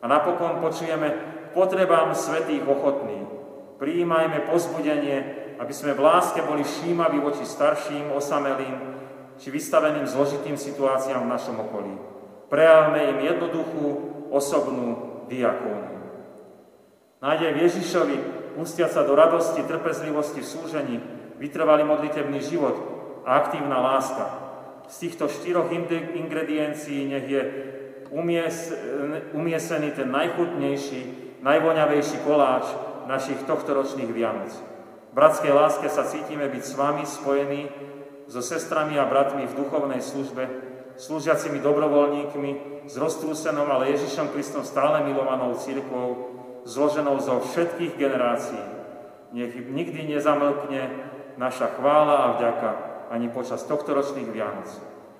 A 0.00 0.04
napokon 0.04 0.60
počujeme 0.60 1.08
potrebám 1.56 2.12
svetých 2.12 2.60
ochotných. 2.68 3.39
Prijímajme 3.80 4.44
pozbudenie, 4.44 5.16
aby 5.56 5.72
sme 5.72 5.96
v 5.96 6.04
láske 6.04 6.44
boli 6.44 6.60
všímaví 6.60 7.16
voči 7.16 7.48
starším, 7.48 8.12
osamelým, 8.12 8.76
či 9.40 9.48
vystaveným 9.48 10.04
zložitým 10.04 10.60
situáciám 10.60 11.24
v 11.24 11.32
našom 11.32 11.56
okolí. 11.64 11.96
Prejavme 12.52 13.16
im 13.16 13.18
jednoduchú, 13.24 13.84
osobnú 14.28 15.24
diakóniu. 15.32 15.96
Nádej 17.24 17.56
Ježišovi, 17.56 18.16
pustiať 18.60 19.00
sa 19.00 19.02
do 19.02 19.16
radosti, 19.16 19.64
trpezlivosti 19.64 20.44
v 20.44 20.50
súžení, 20.52 20.96
vytrvalý 21.40 21.88
modlitebný 21.88 22.36
život, 22.44 22.76
a 23.24 23.40
aktívna 23.40 23.80
láska. 23.80 24.24
Z 24.88 25.08
týchto 25.08 25.28
štyroch 25.28 25.72
ingrediencií 26.16 27.08
nech 27.08 27.26
je 27.28 27.42
umies, 28.12 28.72
umiesený 29.32 29.96
ten 29.96 30.08
najchutnejší, 30.12 31.00
najvoňavejší 31.40 32.16
koláč 32.28 32.89
našich 33.10 33.42
tohtoročných 33.42 34.14
Vianoc. 34.14 34.54
V 35.10 35.12
bratskej 35.18 35.50
láske 35.50 35.90
sa 35.90 36.06
cítime 36.06 36.46
byť 36.46 36.62
s 36.62 36.78
vami 36.78 37.02
spojení 37.02 37.66
so 38.30 38.38
sestrami 38.38 38.94
a 38.94 39.10
bratmi 39.10 39.50
v 39.50 39.56
duchovnej 39.58 39.98
službe, 39.98 40.46
slúžiacimi 40.94 41.58
dobrovoľníkmi, 41.58 42.50
s 42.86 42.94
roztrúsenou, 42.94 43.66
ale 43.66 43.90
Ježišom 43.98 44.30
Kristom 44.30 44.62
stále 44.62 45.02
milovanou 45.02 45.58
církvou, 45.58 46.30
zloženou 46.62 47.18
zo 47.18 47.42
všetkých 47.42 47.98
generácií. 47.98 48.62
Nech 49.34 49.58
nikdy 49.58 50.14
nezamlkne 50.14 50.90
naša 51.34 51.74
chvála 51.74 52.14
a 52.14 52.32
vďaka 52.38 52.70
ani 53.10 53.26
počas 53.34 53.66
tohto 53.66 53.90
ročných 53.90 54.30
Vianoc. 54.30 54.70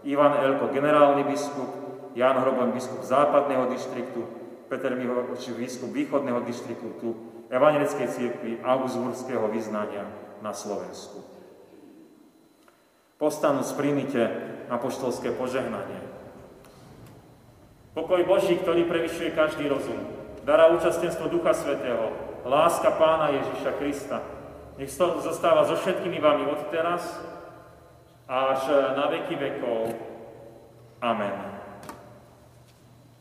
Ivan 0.07 0.39
Elko, 0.39 0.71
generálny 0.71 1.27
biskup, 1.27 1.71
Jan 2.15 2.39
Hroban, 2.39 2.71
biskup 2.71 3.03
západného 3.03 3.71
dištriktu, 3.75 4.23
Peter 4.71 4.95
Mihoči, 4.95 5.51
biskup 5.59 5.91
východného 5.91 6.47
dištriktu 6.47 7.30
Evangelickej 7.51 8.09
církvy 8.15 8.63
Augsburského 8.63 9.51
vyznania 9.51 10.07
na 10.39 10.55
Slovensku. 10.55 11.27
Postanúc 13.19 13.75
príjmite 13.75 14.23
apoštolské 14.71 15.35
požehnanie. 15.35 15.99
Pokoj 17.93 18.23
Boží, 18.23 18.55
ktorý 18.55 18.87
prevyšuje 18.87 19.35
každý 19.35 19.67
rozum, 19.67 19.99
dará 20.47 20.71
účastenstvo 20.71 21.27
Ducha 21.27 21.51
Svetého, 21.53 22.15
láska 22.47 22.95
Pána 22.95 23.35
Ježiša 23.35 23.73
Krista, 23.83 24.23
nech 24.79 24.95
zostáva 24.95 25.67
so 25.67 25.75
všetkými 25.75 26.23
vami 26.23 26.47
od 26.49 26.71
teraz 26.71 27.03
až 28.31 28.95
na 28.95 29.11
veky 29.11 29.35
vekov. 29.37 29.91
Amen. 31.03 31.50